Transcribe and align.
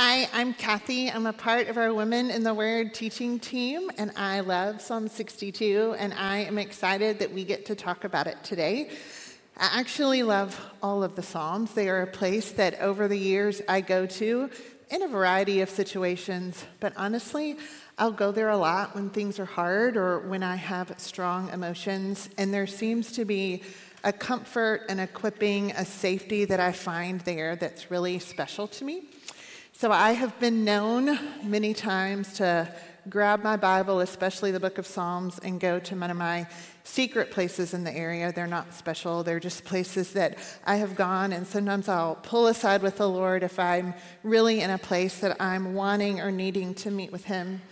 Hi, 0.00 0.28
I'm 0.32 0.54
Kathy. 0.54 1.10
I'm 1.10 1.26
a 1.26 1.32
part 1.32 1.66
of 1.66 1.76
our 1.76 1.92
Women 1.92 2.30
in 2.30 2.44
the 2.44 2.54
Word 2.54 2.94
teaching 2.94 3.40
team, 3.40 3.90
and 3.98 4.12
I 4.14 4.38
love 4.38 4.80
Psalm 4.80 5.08
62, 5.08 5.96
and 5.98 6.14
I 6.14 6.36
am 6.44 6.56
excited 6.56 7.18
that 7.18 7.32
we 7.32 7.44
get 7.44 7.66
to 7.66 7.74
talk 7.74 8.04
about 8.04 8.28
it 8.28 8.36
today. 8.44 8.90
I 9.56 9.80
actually 9.80 10.22
love 10.22 10.56
all 10.84 11.02
of 11.02 11.16
the 11.16 11.22
Psalms. 11.24 11.74
They 11.74 11.88
are 11.88 12.02
a 12.02 12.06
place 12.06 12.52
that 12.52 12.80
over 12.80 13.08
the 13.08 13.18
years 13.18 13.60
I 13.68 13.80
go 13.80 14.06
to 14.06 14.48
in 14.88 15.02
a 15.02 15.08
variety 15.08 15.62
of 15.62 15.68
situations, 15.68 16.64
but 16.78 16.92
honestly, 16.96 17.56
I'll 17.98 18.12
go 18.12 18.30
there 18.30 18.50
a 18.50 18.56
lot 18.56 18.94
when 18.94 19.10
things 19.10 19.40
are 19.40 19.46
hard 19.46 19.96
or 19.96 20.20
when 20.20 20.44
I 20.44 20.54
have 20.54 20.94
strong 20.98 21.48
emotions, 21.48 22.28
and 22.38 22.54
there 22.54 22.68
seems 22.68 23.10
to 23.14 23.24
be 23.24 23.64
a 24.04 24.12
comfort, 24.12 24.82
an 24.88 25.00
equipping, 25.00 25.72
a 25.72 25.84
safety 25.84 26.44
that 26.44 26.60
I 26.60 26.70
find 26.70 27.20
there 27.22 27.56
that's 27.56 27.90
really 27.90 28.20
special 28.20 28.68
to 28.68 28.84
me. 28.84 29.02
So 29.80 29.92
I 29.92 30.10
have 30.10 30.40
been 30.40 30.64
known 30.64 31.20
many 31.44 31.72
times 31.72 32.32
to 32.38 32.68
grab 33.08 33.44
my 33.44 33.56
Bible, 33.56 34.00
especially 34.00 34.50
the 34.50 34.58
book 34.58 34.76
of 34.76 34.88
Psalms, 34.88 35.38
and 35.38 35.60
go 35.60 35.78
to 35.78 35.94
one 35.94 36.10
of 36.10 36.16
my 36.16 36.48
secret 36.82 37.30
places 37.30 37.74
in 37.74 37.84
the 37.84 37.96
area. 37.96 38.32
They're 38.32 38.48
not 38.48 38.74
special, 38.74 39.22
they're 39.22 39.38
just 39.38 39.64
places 39.64 40.14
that 40.14 40.38
I 40.66 40.78
have 40.78 40.96
gone, 40.96 41.32
and 41.32 41.46
sometimes 41.46 41.88
I'll 41.88 42.16
pull 42.16 42.48
aside 42.48 42.82
with 42.82 42.96
the 42.96 43.08
Lord 43.08 43.44
if 43.44 43.60
I'm 43.60 43.94
really 44.24 44.62
in 44.62 44.70
a 44.70 44.78
place 44.78 45.20
that 45.20 45.40
I'm 45.40 45.74
wanting 45.74 46.20
or 46.20 46.32
needing 46.32 46.74
to 46.74 46.90
meet 46.90 47.12
with 47.12 47.26
Him 47.26 47.62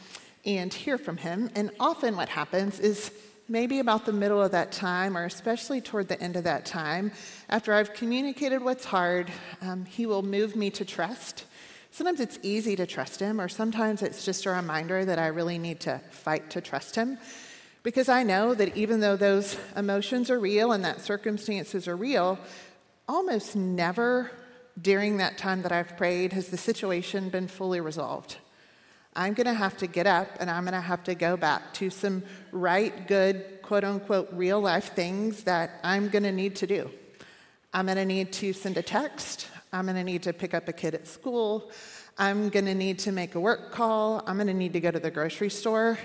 and 0.45 0.73
hear 0.73 0.99
from 0.99 1.17
Him. 1.17 1.51
And 1.57 1.73
often 1.81 2.15
what 2.15 2.29
happens 2.29 2.79
is 2.79 3.11
maybe 3.49 3.81
about 3.81 4.07
the 4.07 4.13
middle 4.13 4.41
of 4.41 4.53
that 4.53 4.71
time, 4.71 5.19
or 5.19 5.25
especially 5.25 5.81
toward 5.81 6.07
the 6.07 6.23
end 6.23 6.37
of 6.37 6.45
that 6.45 6.67
time, 6.67 7.11
after 7.49 7.73
I've 7.73 7.95
communicated 7.95 8.63
what's 8.63 8.85
hard, 8.85 9.29
um, 9.61 9.85
He 9.85 10.07
will 10.07 10.23
move 10.23 10.55
me 10.55 10.71
to 10.71 10.85
trust 10.85 11.47
Sometimes 11.97 12.21
it's 12.21 12.39
easy 12.43 12.77
to 12.77 12.85
trust 12.85 13.21
him, 13.21 13.41
or 13.41 13.49
sometimes 13.49 14.03
it's 14.03 14.23
just 14.23 14.45
a 14.45 14.51
reminder 14.51 15.07
that 15.07 15.19
I 15.19 15.29
really 15.29 15.57
need 15.57 15.81
to 15.81 15.99
fight 16.11 16.51
to 16.51 16.61
trust 16.61 16.95
him. 16.95 17.17
Because 17.83 18.11
I 18.11 18.23
know 18.23 18.53
that 18.53 18.77
even 18.77 19.01
though 19.01 19.17
those 19.17 19.57
emotions 19.75 20.29
are 20.29 20.39
real 20.39 20.73
and 20.73 20.85
that 20.85 21.01
circumstances 21.01 21.89
are 21.89 21.97
real, 21.97 22.39
almost 23.09 23.57
never 23.57 24.31
during 24.79 25.17
that 25.17 25.39
time 25.39 25.63
that 25.63 25.73
I've 25.73 25.97
prayed 25.97 26.35
has 26.35 26.49
the 26.49 26.59
situation 26.59 27.31
been 27.31 27.49
fully 27.49 27.81
resolved. 27.81 28.37
I'm 29.15 29.33
going 29.33 29.47
to 29.47 29.55
have 29.55 29.79
to 29.79 29.87
get 29.87 30.07
up 30.07 30.29
and 30.39 30.51
I'm 30.51 30.65
going 30.65 30.75
to 30.75 30.83
have 30.83 31.03
to 31.05 31.15
go 31.15 31.39
back 31.39 31.73
to 31.75 31.89
some 31.89 32.25
right, 32.53 33.09
good, 33.09 33.63
quote 33.63 33.85
unquote, 33.85 34.29
real 34.33 34.61
life 34.61 34.93
things 34.93 35.45
that 35.45 35.81
I'm 35.83 36.11
going 36.11 36.25
to 36.25 36.33
need 36.33 36.57
to 36.57 36.67
do. 36.67 36.91
I'm 37.73 37.87
going 37.87 37.97
to 37.97 38.05
need 38.05 38.35
to 38.35 38.53
send 38.53 38.77
a 38.77 38.83
text. 38.83 39.49
I'm 39.73 39.87
going 39.87 39.97
to 39.97 40.05
need 40.05 40.23
to 40.25 40.33
pick 40.33 40.55
up 40.55 40.69
a 40.69 40.73
kid 40.73 40.95
at 40.95 41.07
school. 41.07 41.71
I'm 42.19 42.49
going 42.49 42.67
to 42.67 42.75
need 42.75 42.99
to 43.01 43.13
make 43.13 43.35
a 43.35 43.41
work 43.41 43.73
call. 43.73 44.23
I'm 44.27 44.37
going 44.37 44.47
to 44.47 44.55
need 44.55 44.73
to 44.73 44.81
go 44.81 44.91
to 44.91 44.99
the 45.01 45.11
grocery 45.11 45.51
store. 45.51 45.99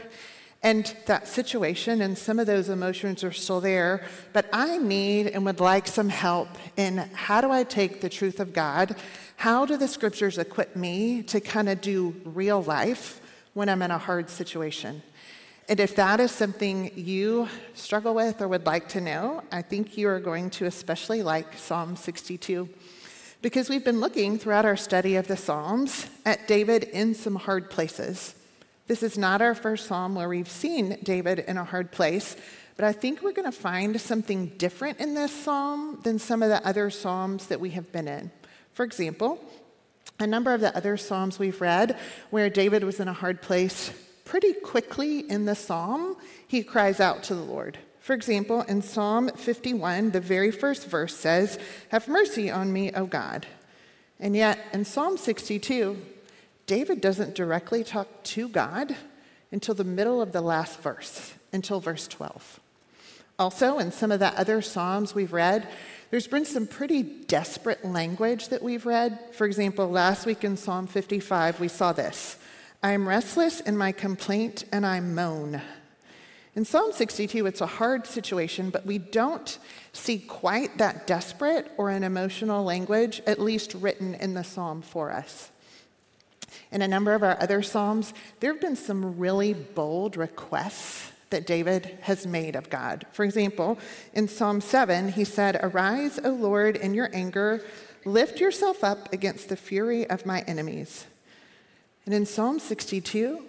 And 0.64 0.96
that 1.08 1.28
situation 1.28 2.02
and 2.02 2.16
some 2.16 2.38
of 2.38 2.46
those 2.46 2.70
emotions 2.70 3.24
are 3.24 3.32
still 3.32 3.62
there, 3.62 4.06
but 4.32 4.46
I 4.54 4.78
need 4.78 5.28
and 5.28 5.44
would 5.46 5.60
like 5.60 5.88
some 5.88 6.10
help 6.10 6.50
in 6.78 6.98
how 6.98 7.42
do 7.42 7.50
I 7.50 7.64
take 7.64 8.02
the 8.02 8.10
truth 8.10 8.40
of 8.40 8.54
God? 8.54 8.96
How 9.38 9.66
do 9.66 9.76
the 9.76 9.88
scriptures 9.88 10.38
equip 10.38 10.76
me 10.76 11.24
to 11.24 11.40
kind 11.40 11.68
of 11.68 11.82
do 11.82 12.16
real 12.26 12.62
life 12.62 13.22
when 13.54 13.70
I'm 13.70 13.82
in 13.82 13.90
a 13.90 13.98
hard 13.98 14.30
situation? 14.30 15.02
And 15.68 15.80
if 15.80 15.96
that 15.96 16.20
is 16.20 16.32
something 16.32 16.92
you 16.96 17.48
struggle 17.74 18.14
with 18.14 18.42
or 18.42 18.48
would 18.48 18.66
like 18.66 18.90
to 18.90 19.02
know, 19.02 19.42
I 19.52 19.64
think 19.64 19.98
you 19.98 20.10
are 20.10 20.20
going 20.20 20.50
to 20.52 20.66
especially 20.66 21.24
like 21.24 21.58
Psalm 21.58 21.96
62 21.96 22.70
because 23.42 23.70
we've 23.70 23.84
been 23.84 24.00
looking 24.00 24.38
throughout 24.38 24.66
our 24.66 24.78
study 24.78 25.16
of 25.16 25.28
the 25.28 25.38
Psalms 25.38 26.08
at 26.26 26.48
David 26.48 26.84
in 26.84 27.16
some 27.16 27.36
hard 27.36 27.72
places. 27.72 28.36
This 28.88 29.02
is 29.02 29.18
not 29.18 29.42
our 29.42 29.56
first 29.56 29.88
psalm 29.88 30.16
where 30.16 30.30
we've 30.30 30.50
seen 30.50 30.98
David 31.02 31.40
in 31.40 31.58
a 31.58 31.64
hard 31.64 31.92
place, 31.92 32.36
but 32.76 32.86
I 32.86 32.92
think 32.92 33.22
we're 33.22 33.32
going 33.32 33.52
to 33.52 33.58
find 33.58 34.00
something 34.00 34.48
different 34.58 35.00
in 35.00 35.16
this 35.16 35.32
psalm 35.32 36.00
than 36.04 36.20
some 36.20 36.44
of 36.44 36.50
the 36.50 36.66
other 36.68 36.90
psalms 36.90 37.48
that 37.48 37.60
we 37.60 37.72
have 37.72 37.92
been 37.92 38.08
in. 38.08 38.32
For 38.74 38.84
example, 38.84 39.40
a 40.20 40.28
number 40.28 40.54
of 40.54 40.62
the 40.62 40.76
other 40.76 40.96
psalms 40.98 41.40
we've 41.40 41.62
read 41.62 41.98
where 42.30 42.50
David 42.50 42.84
was 42.84 43.00
in 43.00 43.08
a 43.08 43.14
hard 43.14 43.42
place, 43.42 43.92
pretty 44.24 44.54
quickly 44.54 45.20
in 45.20 45.46
the 45.46 45.56
psalm, 45.56 46.16
he 46.48 46.62
cries 46.64 47.00
out 47.00 47.24
to 47.24 47.36
the 47.36 47.42
Lord. 47.42 47.80
For 48.02 48.14
example, 48.14 48.62
in 48.64 48.82
Psalm 48.82 49.30
51, 49.30 50.10
the 50.10 50.20
very 50.20 50.50
first 50.50 50.88
verse 50.88 51.16
says, 51.16 51.60
Have 51.90 52.08
mercy 52.08 52.50
on 52.50 52.74
me, 52.74 52.92
O 52.94 53.06
God. 53.06 53.46
And 54.20 54.36
yet, 54.36 54.60
in 54.74 54.86
Psalm 54.86 55.18
62, 55.18 56.02
David 56.66 57.00
doesn't 57.00 57.36
directly 57.36 57.84
talk 57.84 58.08
to 58.24 58.50
God 58.50 58.96
until 59.52 59.76
the 59.76 59.84
middle 59.84 60.20
of 60.20 60.32
the 60.32 60.42
last 60.42 60.80
verse, 60.80 61.34
until 61.54 61.80
verse 61.80 62.08
12. 62.08 62.60
Also, 63.38 63.78
in 63.78 63.92
some 63.92 64.12
of 64.12 64.20
the 64.20 64.38
other 64.40 64.64
Psalms 64.64 65.14
we've 65.14 65.34
read, 65.34 65.68
there's 66.10 66.28
been 66.28 66.46
some 66.46 66.66
pretty 66.66 67.04
desperate 67.04 67.86
language 67.86 68.50
that 68.50 68.64
we've 68.64 68.86
read. 68.86 69.20
For 69.32 69.46
example, 69.46 69.88
last 69.88 70.26
week 70.26 70.44
in 70.44 70.58
Psalm 70.58 70.88
55, 70.88 71.60
we 71.60 71.68
saw 71.68 71.94
this 71.94 72.38
I 72.82 72.94
am 72.94 73.08
restless 73.08 73.60
in 73.60 73.78
my 73.78 73.92
complaint 73.92 74.66
and 74.72 74.88
I 74.88 75.02
moan. 75.02 75.62
In 76.54 76.66
Psalm 76.66 76.92
62, 76.92 77.46
it's 77.46 77.62
a 77.62 77.66
hard 77.66 78.06
situation, 78.06 78.72
but 78.72 78.86
we 78.86 78.98
don't 78.98 79.58
see 79.94 80.20
quite 80.20 80.78
that 80.80 81.08
desperate 81.08 81.72
or 81.78 81.90
an 81.90 82.04
emotional 82.04 82.66
language, 82.66 83.22
at 83.26 83.40
least 83.40 83.74
written 83.76 84.16
in 84.16 84.34
the 84.34 84.44
psalm 84.44 84.82
for 84.82 85.12
us. 85.12 85.50
In 86.70 86.82
a 86.82 86.88
number 86.88 87.14
of 87.14 87.24
our 87.24 87.42
other 87.42 87.62
psalms, 87.62 88.14
there 88.42 88.52
have 88.52 88.62
been 88.62 88.76
some 88.76 89.18
really 89.18 89.54
bold 89.54 90.18
requests 90.18 91.12
that 91.30 91.48
David 91.48 91.98
has 92.02 92.28
made 92.28 92.58
of 92.58 92.70
God. 92.70 93.06
For 93.14 93.24
example, 93.24 93.80
in 94.14 94.28
Psalm 94.28 94.60
7, 94.60 95.14
he 95.14 95.24
said, 95.24 95.58
Arise, 95.64 96.20
O 96.22 96.32
Lord, 96.32 96.76
in 96.76 96.94
your 96.94 97.10
anger, 97.14 97.64
lift 98.04 98.42
yourself 98.42 98.84
up 98.84 99.14
against 99.14 99.48
the 99.48 99.56
fury 99.56 100.10
of 100.10 100.26
my 100.26 100.42
enemies. 100.42 101.06
And 102.06 102.14
in 102.14 102.26
Psalm 102.26 102.60
62, 102.60 103.46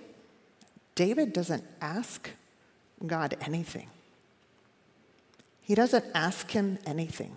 David 0.95 1.33
doesn't 1.33 1.65
ask 1.81 2.31
God 3.07 3.37
anything. 3.41 3.89
He 5.63 5.75
doesn't 5.75 6.05
ask 6.15 6.51
him 6.51 6.79
anything. 6.87 7.37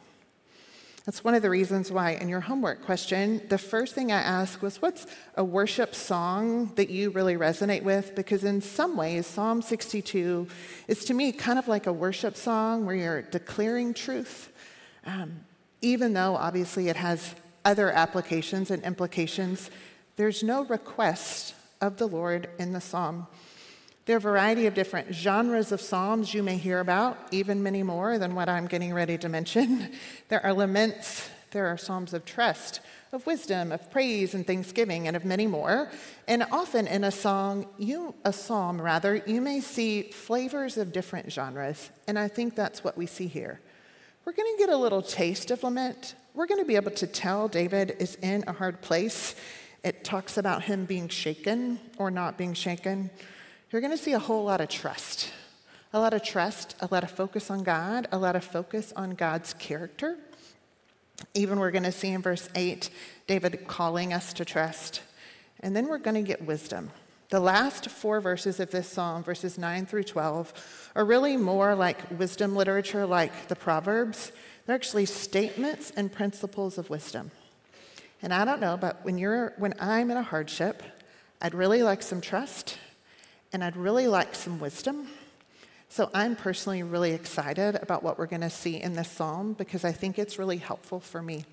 That's 1.05 1.23
one 1.23 1.35
of 1.35 1.43
the 1.43 1.51
reasons 1.51 1.91
why, 1.91 2.11
in 2.13 2.29
your 2.29 2.39
homework 2.39 2.83
question, 2.83 3.39
the 3.49 3.59
first 3.59 3.93
thing 3.93 4.11
I 4.11 4.19
asked 4.19 4.63
was, 4.63 4.81
What's 4.81 5.05
a 5.35 5.43
worship 5.43 5.93
song 5.93 6.71
that 6.75 6.89
you 6.89 7.11
really 7.11 7.35
resonate 7.35 7.83
with? 7.83 8.15
Because 8.15 8.43
in 8.43 8.59
some 8.59 8.97
ways, 8.97 9.27
Psalm 9.27 9.61
62 9.61 10.47
is 10.87 11.05
to 11.05 11.13
me 11.13 11.31
kind 11.31 11.59
of 11.59 11.67
like 11.67 11.85
a 11.85 11.93
worship 11.93 12.35
song 12.35 12.87
where 12.87 12.95
you're 12.95 13.21
declaring 13.21 13.93
truth, 13.93 14.51
um, 15.05 15.41
even 15.83 16.13
though 16.13 16.35
obviously 16.35 16.89
it 16.89 16.95
has 16.95 17.35
other 17.63 17.91
applications 17.91 18.71
and 18.71 18.81
implications. 18.83 19.69
There's 20.15 20.41
no 20.41 20.65
request 20.65 21.53
of 21.81 21.97
the 21.97 22.07
Lord 22.07 22.49
in 22.57 22.73
the 22.73 22.81
psalm. 22.81 23.27
There 24.05 24.15
are 24.15 24.17
a 24.17 24.21
variety 24.21 24.67
of 24.67 24.75
different 24.75 25.15
genres 25.15 25.71
of 25.71 25.81
psalms 25.81 26.31
you 26.31 26.43
may 26.43 26.57
hear 26.57 26.79
about, 26.79 27.17
even 27.31 27.63
many 27.63 27.81
more 27.81 28.19
than 28.19 28.35
what 28.35 28.47
I'm 28.47 28.67
getting 28.67 28.93
ready 28.93 29.17
to 29.17 29.29
mention. 29.29 29.91
There 30.29 30.43
are 30.45 30.53
laments, 30.53 31.29
there 31.51 31.67
are 31.67 31.77
psalms 31.77 32.13
of 32.13 32.25
trust, 32.25 32.81
of 33.11 33.25
wisdom, 33.25 33.71
of 33.71 33.89
praise 33.91 34.35
and 34.35 34.45
thanksgiving, 34.45 35.07
and 35.07 35.15
of 35.15 35.25
many 35.25 35.47
more. 35.47 35.89
And 36.27 36.43
often 36.51 36.85
in 36.85 37.03
a 37.03 37.11
song, 37.11 37.67
you 37.77 38.13
a 38.23 38.33
psalm 38.33 38.79
rather, 38.79 39.15
you 39.15 39.41
may 39.41 39.59
see 39.59 40.03
flavors 40.03 40.77
of 40.77 40.91
different 40.91 41.31
genres, 41.31 41.89
and 42.07 42.19
I 42.19 42.27
think 42.27 42.55
that's 42.55 42.83
what 42.83 42.97
we 42.97 43.07
see 43.07 43.27
here. 43.27 43.59
We're 44.23 44.33
going 44.33 44.55
to 44.55 44.59
get 44.59 44.69
a 44.69 44.77
little 44.77 45.01
taste 45.01 45.49
of 45.49 45.63
lament. 45.63 46.15
We're 46.35 46.47
going 46.47 46.61
to 46.61 46.67
be 46.67 46.75
able 46.75 46.91
to 46.91 47.07
tell 47.07 47.47
David 47.47 47.95
is 47.99 48.15
in 48.21 48.43
a 48.45 48.53
hard 48.53 48.81
place. 48.81 49.35
It 49.83 50.03
talks 50.03 50.37
about 50.37 50.63
him 50.63 50.85
being 50.85 51.07
shaken 51.07 51.79
or 51.97 52.11
not 52.11 52.37
being 52.37 52.53
shaken 52.53 53.09
you're 53.75 53.81
going 53.81 53.91
to 53.91 54.01
see 54.01 54.13
a 54.13 54.19
whole 54.19 54.45
lot 54.45 54.61
of 54.61 54.69
trust. 54.69 55.33
A 55.91 55.99
lot 55.99 56.13
of 56.13 56.23
trust, 56.23 56.77
a 56.79 56.87
lot 56.91 57.03
of 57.03 57.11
focus 57.11 57.51
on 57.51 57.61
God, 57.61 58.07
a 58.09 58.17
lot 58.17 58.37
of 58.37 58.45
focus 58.45 58.93
on 58.95 59.15
God's 59.15 59.53
character. 59.55 60.17
Even 61.33 61.59
we're 61.59 61.71
going 61.71 61.83
to 61.83 61.91
see 61.91 62.07
in 62.07 62.21
verse 62.21 62.47
8 62.55 62.89
David 63.27 63.67
calling 63.67 64.13
us 64.13 64.31
to 64.35 64.45
trust. 64.45 65.01
And 65.59 65.75
then 65.75 65.89
we're 65.89 65.97
going 65.97 66.15
to 66.15 66.21
get 66.21 66.45
wisdom. 66.45 66.89
The 67.31 67.41
last 67.41 67.89
four 67.89 68.21
verses 68.21 68.61
of 68.61 68.71
this 68.71 68.87
psalm, 68.87 69.23
verses 69.23 69.57
9 69.57 69.87
through 69.87 70.03
12, 70.03 70.91
are 70.95 71.03
really 71.03 71.35
more 71.35 71.75
like 71.75 72.17
wisdom 72.17 72.55
literature, 72.55 73.05
like 73.05 73.49
the 73.49 73.57
Proverbs. 73.57 74.31
They're 74.65 74.75
actually 74.77 75.05
statements 75.05 75.91
and 75.97 76.09
principles 76.09 76.77
of 76.77 76.89
wisdom. 76.89 77.29
And 78.21 78.33
I 78.33 78.45
don't 78.45 78.61
know, 78.61 78.77
but 78.77 79.03
when, 79.03 79.17
you're, 79.17 79.51
when 79.57 79.73
I'm 79.81 80.11
in 80.11 80.15
a 80.15 80.23
hardship, 80.23 80.81
I'd 81.41 81.53
really 81.53 81.83
like 81.83 82.01
some 82.03 82.21
trust 82.21 82.77
and 83.55 83.63
I'd 83.63 83.77
really 83.77 84.09
like 84.09 84.35
some 84.35 84.59
wisdom. 84.59 85.07
So 85.87 86.09
I'm 86.13 86.35
personally 86.35 86.83
really 86.83 87.13
excited 87.13 87.75
about 87.81 88.03
what 88.03 88.19
we're 88.19 88.25
going 88.25 88.41
to 88.41 88.49
see 88.49 88.81
in 88.81 88.95
this 88.95 89.09
psalm 89.09 89.53
because 89.53 89.85
I 89.85 89.93
think 89.93 90.19
it's 90.19 90.37
really 90.37 90.57
helpful 90.57 90.99
for 90.99 91.21
me. 91.21 91.45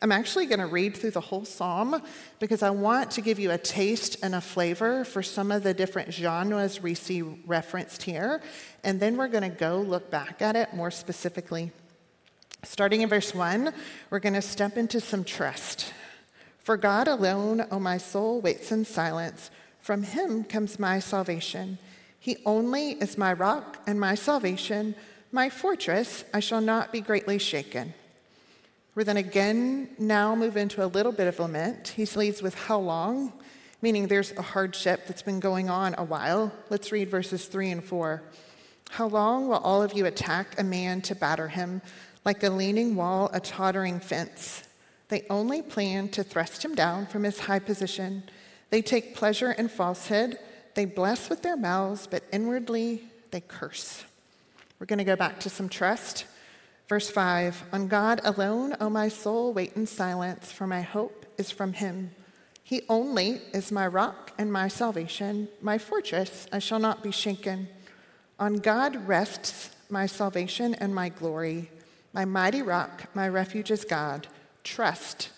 I'm 0.00 0.12
actually 0.12 0.46
going 0.46 0.60
to 0.60 0.66
read 0.66 0.96
through 0.96 1.10
the 1.10 1.20
whole 1.20 1.44
psalm 1.44 2.00
because 2.38 2.62
I 2.62 2.70
want 2.70 3.10
to 3.12 3.20
give 3.20 3.40
you 3.40 3.50
a 3.50 3.58
taste 3.58 4.16
and 4.22 4.32
a 4.36 4.40
flavor 4.40 5.04
for 5.04 5.24
some 5.24 5.50
of 5.50 5.64
the 5.64 5.74
different 5.74 6.14
genres 6.14 6.80
we 6.80 6.94
see 6.94 7.22
referenced 7.22 8.04
here. 8.04 8.40
And 8.84 9.00
then 9.00 9.16
we're 9.16 9.26
going 9.26 9.42
to 9.42 9.56
go 9.56 9.78
look 9.78 10.12
back 10.12 10.40
at 10.40 10.54
it 10.54 10.72
more 10.72 10.92
specifically. 10.92 11.72
Starting 12.62 13.00
in 13.00 13.08
verse 13.08 13.34
1, 13.34 13.74
we're 14.10 14.20
going 14.20 14.34
to 14.34 14.42
step 14.42 14.76
into 14.76 15.00
some 15.00 15.24
trust. 15.24 15.92
For 16.60 16.76
God 16.76 17.08
alone, 17.08 17.66
O 17.72 17.80
my 17.80 17.98
soul, 17.98 18.40
waits 18.40 18.70
in 18.70 18.84
silence. 18.84 19.50
From 19.84 20.02
him 20.02 20.44
comes 20.44 20.78
my 20.78 20.98
salvation. 20.98 21.76
He 22.18 22.38
only 22.46 22.92
is 22.92 23.18
my 23.18 23.34
rock 23.34 23.82
and 23.86 24.00
my 24.00 24.14
salvation, 24.14 24.94
my 25.30 25.50
fortress. 25.50 26.24
I 26.32 26.40
shall 26.40 26.62
not 26.62 26.90
be 26.90 27.02
greatly 27.02 27.36
shaken. 27.36 27.92
We're 28.94 29.04
then 29.04 29.18
again 29.18 29.90
now 29.98 30.34
move 30.34 30.56
into 30.56 30.82
a 30.82 30.88
little 30.88 31.12
bit 31.12 31.26
of 31.26 31.38
lament. 31.38 31.88
He 31.88 32.06
leads 32.06 32.40
with 32.40 32.54
how 32.54 32.78
long, 32.78 33.34
meaning 33.82 34.06
there's 34.06 34.32
a 34.32 34.40
hardship 34.40 35.06
that's 35.06 35.20
been 35.20 35.38
going 35.38 35.68
on 35.68 35.94
a 35.98 36.04
while. 36.04 36.50
Let's 36.70 36.90
read 36.90 37.10
verses 37.10 37.44
3 37.44 37.72
and 37.72 37.84
4. 37.84 38.22
How 38.88 39.06
long 39.06 39.48
will 39.48 39.58
all 39.58 39.82
of 39.82 39.92
you 39.92 40.06
attack 40.06 40.58
a 40.58 40.64
man 40.64 41.02
to 41.02 41.14
batter 41.14 41.48
him, 41.48 41.82
like 42.24 42.42
a 42.42 42.48
leaning 42.48 42.96
wall, 42.96 43.28
a 43.34 43.40
tottering 43.40 44.00
fence? 44.00 44.66
They 45.08 45.26
only 45.28 45.60
plan 45.60 46.08
to 46.12 46.24
thrust 46.24 46.64
him 46.64 46.74
down 46.74 47.06
from 47.06 47.24
his 47.24 47.40
high 47.40 47.58
position. 47.58 48.22
They 48.74 48.82
take 48.82 49.14
pleasure 49.14 49.52
in 49.52 49.68
falsehood. 49.68 50.36
They 50.74 50.84
bless 50.84 51.30
with 51.30 51.42
their 51.42 51.56
mouths, 51.56 52.08
but 52.08 52.24
inwardly 52.32 53.04
they 53.30 53.40
curse. 53.40 54.02
We're 54.80 54.86
going 54.86 54.98
to 54.98 55.04
go 55.04 55.14
back 55.14 55.38
to 55.40 55.48
some 55.48 55.68
trust. 55.68 56.24
Verse 56.88 57.08
5 57.08 57.66
On 57.72 57.86
God 57.86 58.20
alone, 58.24 58.74
O 58.80 58.90
my 58.90 59.06
soul, 59.06 59.52
wait 59.52 59.76
in 59.76 59.86
silence, 59.86 60.50
for 60.50 60.66
my 60.66 60.80
hope 60.80 61.24
is 61.38 61.52
from 61.52 61.74
him. 61.74 62.16
He 62.64 62.82
only 62.88 63.42
is 63.52 63.70
my 63.70 63.86
rock 63.86 64.32
and 64.38 64.52
my 64.52 64.66
salvation, 64.66 65.46
my 65.62 65.78
fortress, 65.78 66.48
I 66.52 66.58
shall 66.58 66.80
not 66.80 67.00
be 67.00 67.12
shaken. 67.12 67.68
On 68.40 68.54
God 68.54 69.06
rests 69.06 69.70
my 69.88 70.06
salvation 70.06 70.74
and 70.74 70.92
my 70.92 71.10
glory. 71.10 71.70
My 72.12 72.24
mighty 72.24 72.60
rock, 72.60 73.04
my 73.14 73.28
refuge 73.28 73.70
is 73.70 73.84
God. 73.84 74.26
Trust 74.64 75.28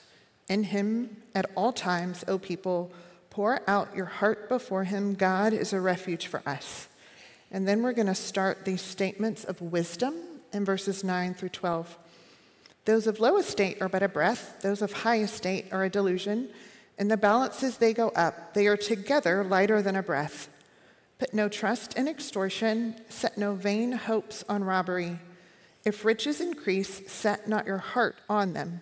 in 0.49 0.63
him 0.63 1.19
at 1.35 1.51
all 1.55 1.75
times, 1.75 2.25
O 2.29 2.39
people. 2.39 2.91
Pour 3.37 3.61
out 3.69 3.95
your 3.95 4.07
heart 4.07 4.49
before 4.49 4.85
him. 4.85 5.13
God 5.13 5.53
is 5.53 5.75
a 5.75 5.79
refuge 5.79 6.27
for 6.27 6.41
us. 6.47 6.89
And 7.51 7.69
then 7.69 7.83
we're 7.83 7.93
going 7.93 8.07
to 8.07 8.15
start 8.15 8.65
these 8.65 8.81
statements 8.81 9.45
of 9.45 9.61
wisdom 9.61 10.15
in 10.55 10.65
verses 10.65 11.05
9 11.05 11.35
through 11.35 11.51
12. 11.51 11.99
Those 12.87 13.07
of 13.07 13.21
low 13.21 13.37
estate 13.37 13.77
are 13.83 13.91
but 13.91 14.03
a 14.03 14.09
breath, 14.09 14.63
those 14.63 14.81
of 14.81 14.91
high 14.91 15.21
estate 15.21 15.67
are 15.71 15.85
a 15.85 15.91
delusion. 15.91 16.49
In 16.99 17.09
the 17.09 17.19
balances 17.19 17.77
they 17.77 17.93
go 17.93 18.09
up, 18.09 18.55
they 18.55 18.69
are 18.69 18.77
together 18.79 19.45
lighter 19.45 19.83
than 19.83 19.97
a 19.97 20.03
breath. 20.03 20.49
Put 21.19 21.35
no 21.35 21.51
trust 21.51 21.93
in 21.93 22.09
extortion, 22.09 22.95
set 23.11 23.37
no 23.37 23.53
vain 23.53 23.93
hopes 23.93 24.45
on 24.49 24.65
robbery. 24.65 25.19
If 25.85 26.07
riches 26.07 26.41
increase, 26.41 27.03
set 27.13 27.47
not 27.47 27.67
your 27.67 27.77
heart 27.77 28.17
on 28.31 28.55
them. 28.55 28.81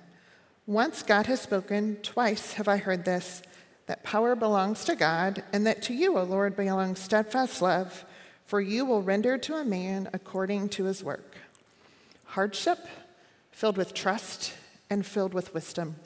Once 0.64 1.02
God 1.02 1.26
has 1.26 1.40
spoken, 1.40 1.96
twice 2.04 2.52
have 2.52 2.68
I 2.68 2.76
heard 2.76 3.04
this 3.04 3.42
that 3.86 4.02
power 4.02 4.34
belongs 4.34 4.84
to 4.84 4.96
God, 4.96 5.42
and 5.52 5.66
that 5.66 5.82
to 5.82 5.94
you, 5.94 6.16
O 6.16 6.22
Lord, 6.22 6.56
belongs 6.56 7.00
steadfast 7.00 7.60
love, 7.60 8.04
for 8.46 8.60
you 8.60 8.84
will 8.84 9.02
render 9.02 9.36
to 9.38 9.56
a 9.56 9.64
man 9.64 10.08
according 10.12 10.68
to 10.70 10.84
his 10.84 11.02
work. 11.04 11.36
Hardship 12.24 12.78
filled 13.52 13.76
with 13.76 13.94
trust 13.94 14.54
and 14.90 15.04
filled 15.04 15.34
with 15.34 15.54
wisdom. 15.54 15.96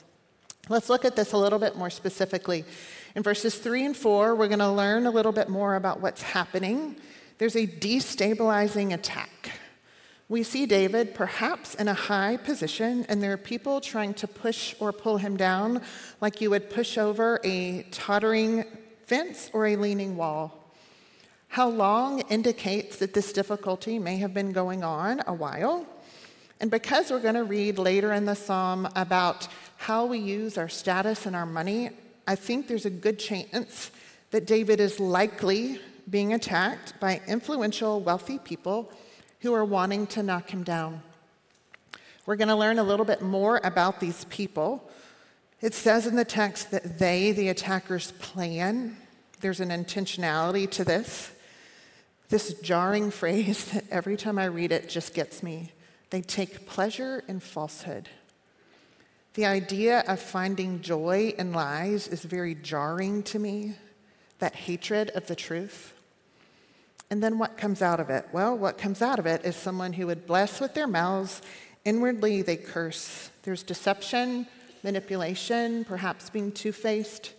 Let's 0.67 0.89
look 0.89 1.03
at 1.03 1.15
this 1.15 1.31
a 1.31 1.37
little 1.37 1.57
bit 1.57 1.75
more 1.75 1.89
specifically. 1.89 2.63
In 3.15 3.23
verses 3.23 3.57
three 3.57 3.85
and 3.85 3.97
four, 3.97 4.35
we're 4.35 4.47
going 4.47 4.59
to 4.59 4.69
learn 4.69 5.07
a 5.07 5.11
little 5.11 5.31
bit 5.31 5.49
more 5.49 5.75
about 5.75 5.99
what's 5.99 6.21
happening. 6.21 6.95
There's 7.39 7.55
a 7.55 7.65
destabilizing 7.65 8.93
attack. 8.93 9.51
We 10.29 10.43
see 10.43 10.67
David 10.67 11.15
perhaps 11.15 11.73
in 11.73 11.87
a 11.87 11.93
high 11.95 12.37
position, 12.37 13.03
and 13.09 13.21
there 13.21 13.33
are 13.33 13.37
people 13.37 13.81
trying 13.81 14.13
to 14.13 14.27
push 14.27 14.75
or 14.79 14.93
pull 14.93 15.17
him 15.17 15.37
down 15.37 15.81
like 16.21 16.39
you 16.39 16.51
would 16.51 16.69
push 16.69 16.99
over 16.99 17.41
a 17.43 17.81
tottering 17.89 18.63
fence 19.07 19.49
or 19.53 19.65
a 19.65 19.75
leaning 19.75 20.15
wall. 20.15 20.71
How 21.47 21.67
long 21.67 22.19
indicates 22.29 22.97
that 22.97 23.15
this 23.15 23.33
difficulty 23.33 23.97
may 23.97 24.17
have 24.17 24.35
been 24.35 24.51
going 24.51 24.83
on 24.83 25.23
a 25.25 25.33
while. 25.33 25.87
And 26.59 26.69
because 26.69 27.09
we're 27.09 27.21
going 27.21 27.33
to 27.33 27.43
read 27.43 27.79
later 27.79 28.13
in 28.13 28.25
the 28.25 28.35
psalm 28.35 28.87
about 28.95 29.47
how 29.77 30.05
we 30.05 30.19
use 30.19 30.59
our 30.59 30.69
status 30.69 31.25
and 31.25 31.35
our 31.35 31.47
money, 31.47 31.89
I 32.27 32.35
think 32.35 32.67
there's 32.67 32.85
a 32.85 32.91
good 32.91 33.17
chance 33.17 33.89
that 34.29 34.45
David 34.45 34.79
is 34.79 34.99
likely 34.99 35.81
being 36.07 36.35
attacked 36.35 36.99
by 36.99 37.19
influential, 37.27 37.99
wealthy 37.99 38.37
people 38.37 38.91
who 39.41 39.53
are 39.53 39.65
wanting 39.65 40.07
to 40.07 40.23
knock 40.23 40.49
him 40.49 40.63
down. 40.63 41.01
We're 42.25 42.35
going 42.35 42.49
to 42.49 42.55
learn 42.55 42.79
a 42.79 42.83
little 42.83 43.05
bit 43.05 43.21
more 43.21 43.59
about 43.63 43.99
these 43.99 44.25
people. 44.25 44.89
It 45.61 45.73
says 45.73 46.05
in 46.05 46.15
the 46.15 46.25
text 46.25 46.71
that 46.71 46.99
they, 46.99 47.31
the 47.31 47.49
attackers, 47.49 48.11
plan. 48.13 48.97
There's 49.41 49.59
an 49.59 49.69
intentionality 49.69 50.69
to 50.71 50.83
this. 50.83 51.31
This 52.29 52.53
jarring 52.61 53.11
phrase 53.21 53.65
that 53.71 53.85
every 53.89 54.17
time 54.17 54.37
I 54.37 54.45
read 54.45 54.71
it 54.71 54.89
just 54.89 55.13
gets 55.13 55.41
me. 55.41 55.71
They 56.09 56.21
take 56.21 56.67
pleasure 56.67 57.23
in 57.27 57.39
falsehood. 57.39 58.09
The 59.35 59.45
idea 59.45 60.03
of 60.07 60.19
finding 60.19 60.81
joy 60.81 61.33
in 61.37 61.53
lies 61.53 62.07
is 62.07 62.23
very 62.23 62.55
jarring 62.55 63.23
to 63.23 63.39
me, 63.39 63.75
that 64.39 64.55
hatred 64.55 65.11
of 65.11 65.27
the 65.27 65.35
truth. 65.35 65.93
And 67.11 67.23
then 67.23 67.39
what 67.39 67.57
comes 67.57 67.81
out 67.81 67.99
of 67.99 68.09
it? 68.09 68.27
Well, 68.31 68.57
what 68.57 68.77
comes 68.77 69.01
out 69.01 69.19
of 69.19 69.25
it 69.25 69.43
is 69.43 69.55
someone 69.55 69.93
who 69.93 70.07
would 70.07 70.27
bless 70.27 70.59
with 70.59 70.75
their 70.75 70.87
mouths, 70.87 71.41
inwardly 71.83 72.41
they 72.41 72.57
curse. 72.57 73.31
There's 73.43 73.63
deception, 73.63 74.47
manipulation, 74.83 75.85
perhaps 75.85 76.29
being 76.29 76.51
two 76.51 76.71
faced. 76.71 77.33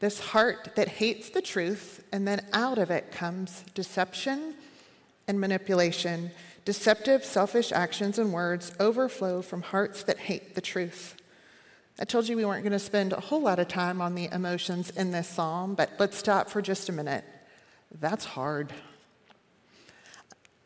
This 0.00 0.20
heart 0.20 0.70
that 0.76 0.88
hates 0.88 1.30
the 1.30 1.42
truth, 1.42 2.04
and 2.12 2.28
then 2.28 2.44
out 2.52 2.78
of 2.78 2.90
it 2.90 3.10
comes 3.10 3.64
deception 3.74 4.54
and 5.26 5.40
manipulation. 5.40 6.30
Deceptive, 6.64 7.24
selfish 7.24 7.72
actions 7.72 8.18
and 8.18 8.32
words 8.32 8.72
overflow 8.78 9.42
from 9.42 9.62
hearts 9.62 10.04
that 10.04 10.18
hate 10.18 10.54
the 10.54 10.60
truth. 10.60 11.16
I 11.98 12.04
told 12.04 12.28
you 12.28 12.36
we 12.36 12.44
weren't 12.44 12.62
going 12.62 12.72
to 12.72 12.78
spend 12.78 13.12
a 13.12 13.18
whole 13.20 13.40
lot 13.40 13.58
of 13.58 13.66
time 13.66 14.00
on 14.00 14.14
the 14.14 14.28
emotions 14.30 14.90
in 14.90 15.10
this 15.10 15.26
psalm, 15.26 15.74
but 15.74 15.90
let's 15.98 16.16
stop 16.16 16.48
for 16.48 16.62
just 16.62 16.88
a 16.88 16.92
minute. 16.92 17.24
That's 18.00 18.24
hard. 18.24 18.72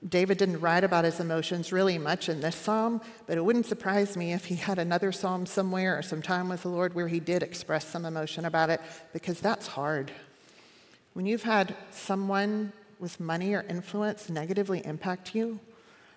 David 0.08 0.38
didn't 0.38 0.60
write 0.60 0.82
about 0.82 1.04
his 1.04 1.20
emotions 1.20 1.70
really 1.70 1.96
much 1.96 2.28
in 2.28 2.40
this 2.40 2.56
psalm, 2.56 3.00
but 3.26 3.38
it 3.38 3.44
wouldn't 3.44 3.66
surprise 3.66 4.16
me 4.16 4.32
if 4.32 4.46
he 4.46 4.56
had 4.56 4.78
another 4.78 5.12
psalm 5.12 5.46
somewhere 5.46 5.96
or 5.96 6.02
some 6.02 6.20
time 6.20 6.48
with 6.48 6.62
the 6.62 6.68
Lord 6.68 6.94
where 6.94 7.06
he 7.06 7.20
did 7.20 7.42
express 7.42 7.86
some 7.86 8.04
emotion 8.04 8.44
about 8.44 8.68
it, 8.68 8.80
because 9.12 9.40
that's 9.40 9.68
hard. 9.68 10.10
When 11.12 11.26
you've 11.26 11.44
had 11.44 11.76
someone 11.92 12.72
with 12.98 13.20
money 13.20 13.54
or 13.54 13.64
influence 13.68 14.28
negatively 14.28 14.84
impact 14.84 15.34
you, 15.34 15.60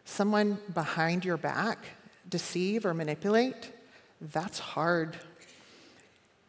someone 0.03 0.57
behind 0.73 1.23
your 1.23 1.37
back 1.37 1.85
deceive 2.27 2.85
or 2.85 2.93
manipulate, 2.95 3.71
that's 4.19 4.57
hard. 4.57 5.17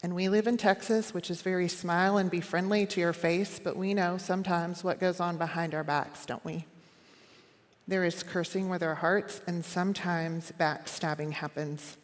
And 0.03 0.15
we 0.15 0.29
live 0.29 0.47
in 0.47 0.57
Texas, 0.57 1.13
which 1.13 1.31
is 1.31 1.43
very 1.43 1.69
smile 1.69 2.17
and 2.17 2.31
be 2.31 2.41
friendly 2.41 2.87
to 2.87 3.01
your 3.01 3.13
face, 3.13 3.59
but 3.63 3.77
we 3.77 3.93
know 3.93 4.17
sometimes 4.17 4.83
what 4.83 5.01
goes 5.01 5.21
on 5.21 5.37
behind 5.37 5.75
our 5.75 5.85
backs, 5.85 6.25
don't 6.25 6.45
we? 6.45 6.65
There 7.89 8.05
is 8.05 8.25
cursing 8.25 8.69
with 8.69 8.83
our 8.83 8.97
hearts, 8.97 9.41
and 9.47 9.65
sometimes 9.65 10.53
backstabbing 10.59 11.33
happens. 11.33 11.97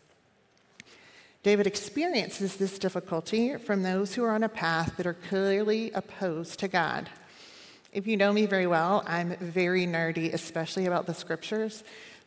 David 1.43 1.67
experiences 1.67 2.57
this 2.57 2.79
difficulty 2.79 3.57
from 3.57 3.83
those 3.83 4.15
who 4.15 4.23
are 4.23 4.31
on 4.31 4.45
a 4.45 4.49
path 4.49 4.97
that 4.97 5.09
are 5.09 5.15
clearly 5.15 5.91
opposed 5.91 6.61
to 6.61 6.69
God. 6.69 7.11
If 7.93 8.07
you 8.07 8.17
know 8.17 8.33
me 8.33 8.47
very 8.47 8.69
well, 8.69 9.03
I'm 9.09 9.37
very 9.39 9.85
nerdy, 9.85 10.33
especially 10.33 10.87
about 10.87 11.07
the 11.07 11.15
scriptures. 11.15 11.83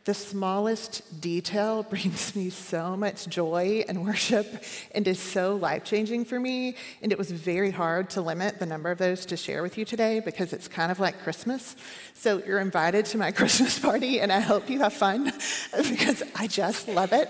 The 0.06 0.14
smallest 0.14 1.20
detail 1.20 1.82
brings 1.90 2.36
me 2.36 2.48
so 2.48 2.96
much 2.96 3.26
joy 3.26 3.84
and 3.88 4.06
worship 4.06 4.62
and 4.94 5.06
is 5.06 5.18
so 5.18 5.56
life 5.56 5.82
changing 5.82 6.24
for 6.24 6.38
me. 6.38 6.76
And 7.02 7.10
it 7.10 7.18
was 7.18 7.32
very 7.32 7.72
hard 7.72 8.08
to 8.10 8.20
limit 8.22 8.60
the 8.60 8.66
number 8.66 8.92
of 8.92 8.98
those 8.98 9.26
to 9.26 9.36
share 9.36 9.64
with 9.64 9.76
you 9.76 9.84
today 9.84 10.20
because 10.20 10.52
it's 10.52 10.68
kind 10.68 10.92
of 10.92 11.00
like 11.00 11.20
Christmas. 11.24 11.74
So 12.14 12.40
you're 12.46 12.60
invited 12.60 13.06
to 13.06 13.18
my 13.18 13.32
Christmas 13.32 13.80
party, 13.80 14.20
and 14.20 14.32
I 14.32 14.38
hope 14.38 14.70
you 14.70 14.78
have 14.78 14.92
fun 14.92 15.24
because 15.76 16.22
I 16.36 16.46
just 16.46 16.86
love 16.86 17.12
it. 17.12 17.28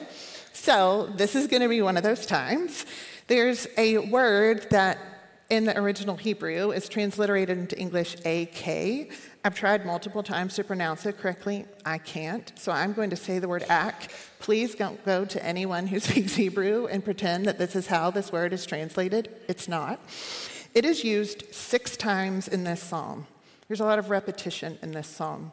So 0.52 1.10
this 1.16 1.34
is 1.34 1.46
going 1.46 1.62
to 1.62 1.70
be 1.70 1.80
one 1.80 1.96
of 1.96 2.02
those 2.02 2.26
times. 2.26 2.84
There's 3.26 3.66
a 3.78 3.98
word 3.98 4.68
that 4.68 4.98
in 5.48 5.64
the 5.64 5.78
original 5.78 6.16
Hebrew 6.16 6.72
is 6.72 6.88
transliterated 6.88 7.56
into 7.56 7.78
English 7.78 8.16
AK. 8.24 9.10
I've 9.44 9.54
tried 9.54 9.86
multiple 9.86 10.22
times 10.22 10.54
to 10.56 10.64
pronounce 10.64 11.06
it 11.06 11.18
correctly. 11.18 11.66
I 11.84 11.98
can't. 11.98 12.52
So 12.56 12.72
I'm 12.72 12.92
going 12.92 13.10
to 13.10 13.16
say 13.16 13.38
the 13.38 13.48
word 13.48 13.64
ak. 13.68 14.10
Please 14.40 14.74
don't 14.74 15.02
go 15.04 15.24
to 15.24 15.44
anyone 15.44 15.86
who 15.86 16.00
speaks 16.08 16.34
Hebrew 16.34 16.86
and 16.86 17.04
pretend 17.04 17.46
that 17.46 17.58
this 17.58 17.76
is 17.76 17.86
how 17.86 18.10
this 18.10 18.32
word 18.32 18.52
is 18.52 18.66
translated. 18.66 19.28
It's 19.48 19.68
not. 19.68 20.00
It 20.74 20.84
is 20.84 21.04
used 21.04 21.54
six 21.54 21.96
times 21.96 22.48
in 22.48 22.64
this 22.64 22.82
psalm. 22.82 23.26
There's 23.68 23.80
a 23.80 23.84
lot 23.84 23.98
of 23.98 24.10
repetition 24.10 24.78
in 24.82 24.92
this 24.92 25.08
psalm. 25.08 25.52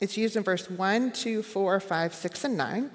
It's 0.00 0.16
used 0.16 0.36
in 0.36 0.42
verse 0.42 0.70
1, 0.70 1.12
2, 1.12 1.42
4, 1.42 1.80
5, 1.80 2.14
6, 2.14 2.44
and 2.44 2.56
9. 2.56 2.90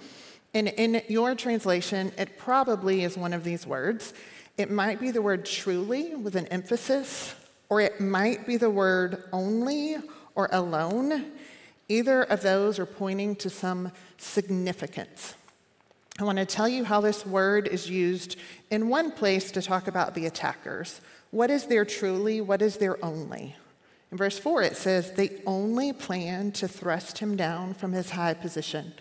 And 0.53 0.67
in 0.69 1.01
your 1.07 1.35
translation, 1.35 2.11
it 2.17 2.37
probably 2.37 3.03
is 3.03 3.17
one 3.17 3.33
of 3.33 3.43
these 3.43 3.67
words. 3.67 4.13
It 4.57 4.71
might 4.71 4.99
be 4.99 5.11
the 5.11 5.21
word 5.21 5.45
truly 5.45 6.15
with 6.15 6.35
an 6.35 6.47
emphasis, 6.47 7.35
or 7.69 7.79
it 7.79 8.01
might 8.01 8.47
be 8.47 8.57
the 8.57 8.71
word 8.71 9.23
only 9.31 9.97
or 10.33 10.49
alone. 10.51 11.31
Either 11.87 12.23
of 12.23 12.41
those 12.41 12.79
are 12.79 12.85
pointing 12.85 13.35
to 13.37 13.49
some 13.49 13.91
significance. 14.17 15.35
I 16.19 16.23
want 16.23 16.39
to 16.39 16.45
tell 16.45 16.67
you 16.67 16.83
how 16.83 17.01
this 17.01 17.23
word 17.23 17.67
is 17.67 17.87
used 17.87 18.37
in 18.71 18.89
one 18.89 19.11
place 19.11 19.51
to 19.51 19.61
talk 19.61 19.87
about 19.87 20.15
the 20.15 20.25
attackers. 20.25 21.01
What 21.29 21.51
is 21.51 21.67
their 21.67 21.85
truly? 21.85 22.41
What 22.41 22.63
is 22.63 22.77
their 22.77 23.03
only? 23.05 23.55
In 24.11 24.17
verse 24.17 24.39
4, 24.39 24.63
it 24.63 24.77
says, 24.77 25.11
They 25.11 25.41
only 25.45 25.93
plan 25.93 26.51
to 26.53 26.67
thrust 26.67 27.19
him 27.19 27.35
down 27.35 27.75
from 27.75 27.91
his 27.91 28.09
high 28.09 28.33
position. 28.33 28.93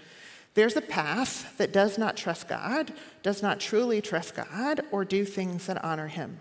There's 0.56 0.75
a 0.75 0.80
path 0.80 1.54
that 1.58 1.70
does 1.70 1.98
not 1.98 2.16
trust 2.16 2.48
God, 2.48 2.90
does 3.22 3.42
not 3.42 3.60
truly 3.60 4.00
trust 4.00 4.34
God, 4.34 4.80
or 4.90 5.04
do 5.04 5.26
things 5.26 5.66
that 5.66 5.84
honor 5.84 6.08
Him. 6.08 6.40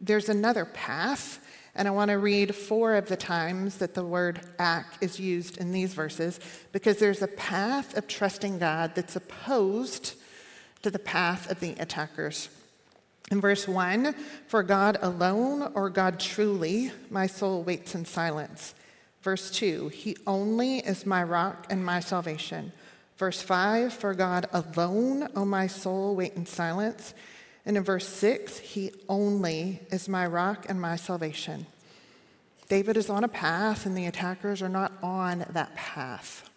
There's 0.00 0.30
another 0.30 0.64
path, 0.64 1.38
and 1.74 1.86
I 1.86 1.90
want 1.90 2.10
to 2.10 2.16
read 2.16 2.54
four 2.54 2.94
of 2.94 3.10
the 3.10 3.18
times 3.18 3.76
that 3.76 3.92
the 3.92 4.06
word 4.06 4.40
ak 4.58 4.94
is 5.02 5.20
used 5.20 5.58
in 5.58 5.70
these 5.70 5.92
verses 5.92 6.40
because 6.72 6.96
there's 6.96 7.20
a 7.20 7.28
path 7.28 7.94
of 7.94 8.06
trusting 8.06 8.58
God 8.58 8.94
that's 8.94 9.16
opposed 9.16 10.14
to 10.80 10.90
the 10.90 10.98
path 10.98 11.50
of 11.50 11.60
the 11.60 11.72
attackers. 11.72 12.48
In 13.30 13.38
verse 13.38 13.68
1, 13.68 14.14
for 14.48 14.62
God 14.62 14.96
alone 15.02 15.72
or 15.74 15.90
God 15.90 16.18
truly, 16.18 16.90
my 17.10 17.26
soul 17.26 17.64
waits 17.64 17.94
in 17.94 18.06
silence. 18.06 18.74
Verse 19.20 19.50
2, 19.50 19.88
He 19.88 20.16
only 20.26 20.78
is 20.78 21.04
my 21.04 21.22
rock 21.22 21.66
and 21.68 21.84
my 21.84 22.00
salvation. 22.00 22.72
Verse 23.20 23.42
5, 23.42 23.92
for 23.92 24.14
God 24.14 24.48
alone, 24.50 25.28
O 25.36 25.44
my 25.44 25.66
soul, 25.66 26.16
wait 26.16 26.36
in 26.36 26.46
silence. 26.46 27.12
And 27.66 27.76
in 27.76 27.82
verse 27.82 28.08
6, 28.08 28.60
He 28.60 28.92
only 29.10 29.80
is 29.90 30.08
my 30.08 30.26
rock 30.26 30.64
and 30.70 30.80
my 30.80 30.96
salvation. 30.96 31.66
David 32.70 32.96
is 32.96 33.10
on 33.10 33.22
a 33.22 33.28
path, 33.28 33.84
and 33.84 33.94
the 33.94 34.06
attackers 34.06 34.62
are 34.62 34.70
not 34.70 34.94
on 35.02 35.44
that 35.50 35.76
path. 35.76 36.48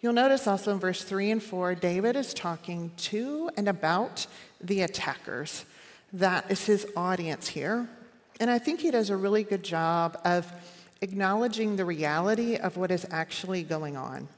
You'll 0.00 0.12
notice 0.12 0.46
also 0.46 0.72
in 0.72 0.78
verse 0.78 1.02
3 1.02 1.32
and 1.32 1.42
4, 1.42 1.74
David 1.74 2.14
is 2.14 2.32
talking 2.32 2.92
to 2.98 3.50
and 3.56 3.66
about 3.68 4.28
the 4.60 4.82
attackers. 4.82 5.64
That 6.12 6.48
is 6.52 6.66
his 6.66 6.86
audience 6.96 7.48
here. 7.48 7.88
And 8.38 8.48
I 8.48 8.60
think 8.60 8.78
he 8.78 8.92
does 8.92 9.10
a 9.10 9.16
really 9.16 9.42
good 9.42 9.64
job 9.64 10.20
of 10.24 10.52
acknowledging 11.00 11.74
the 11.74 11.84
reality 11.84 12.54
of 12.54 12.76
what 12.76 12.92
is 12.92 13.04
actually 13.10 13.64
going 13.64 13.96
on. 13.96 14.28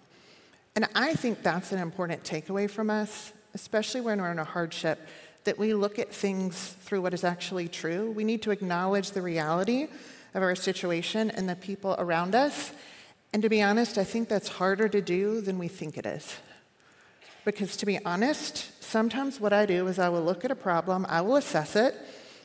And 0.76 0.87
I 0.95 1.14
think 1.14 1.42
that's 1.42 1.73
an 1.73 1.78
important 1.78 2.23
takeaway 2.23 2.71
from 2.71 2.90
us, 2.90 3.33
especially 3.54 4.02
when 4.02 4.21
we're 4.21 4.30
in 4.30 4.38
a 4.38 4.45
hardship, 4.45 5.00
that 5.45 5.59
we 5.59 5.73
look 5.73 5.99
at 5.99 6.12
things 6.12 6.76
through 6.83 7.00
what 7.00 7.14
is 7.14 7.25
actually 7.25 7.66
true. 7.66 8.11
We 8.11 8.25
need 8.25 8.42
to 8.42 8.50
acknowledge 8.50 9.12
the 9.12 9.23
reality 9.23 9.88
of 10.35 10.42
our 10.42 10.54
situation 10.54 11.30
and 11.30 11.49
the 11.49 11.56
people 11.56 11.97
around 11.99 12.35
us. 12.35 12.73
And 13.33 13.42
to 13.42 13.49
be 13.49 13.62
honest, 13.62 13.97
I 13.97 14.04
think 14.04 14.28
that's 14.28 14.49
harder 14.49 14.87
to 14.88 15.00
do 15.00 15.40
than 15.40 15.59
we 15.59 15.68
think 15.68 15.97
it 15.97 16.04
is. 16.04 16.37
Because 17.47 17.76
to 17.78 17.87
be 17.87 18.04
honest, 18.04 18.83
sometimes 18.83 19.40
what 19.40 19.54
I 19.54 19.64
do 19.64 19.87
is 19.87 19.99
I 19.99 20.11
will 20.11 20.23
look 20.23 20.45
at 20.45 20.50
a 20.50 20.56
problem, 20.56 21.06
I 21.09 21.23
will 21.23 21.37
assess 21.37 21.75
it, 21.75 21.95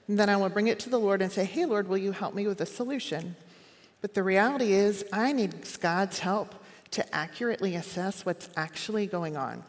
and 0.07 0.17
then 0.17 0.29
I 0.29 0.37
will 0.37 0.49
bring 0.49 0.67
it 0.67 0.79
to 0.79 0.89
the 0.89 0.99
Lord 0.99 1.21
and 1.21 1.31
say, 1.31 1.43
Hey, 1.43 1.65
Lord, 1.65 1.89
will 1.89 1.97
you 1.97 2.13
help 2.13 2.33
me 2.33 2.47
with 2.47 2.61
a 2.61 2.65
solution? 2.65 3.35
But 4.01 4.13
the 4.13 4.23
reality 4.23 4.71
is, 4.71 5.03
I 5.11 5.33
need 5.33 5.53
God's 5.81 6.19
help 6.19 6.55
to 6.91 7.15
accurately 7.15 7.75
assess 7.75 8.25
what's 8.25 8.49
actually 8.55 9.07
going 9.07 9.37
on. 9.37 9.63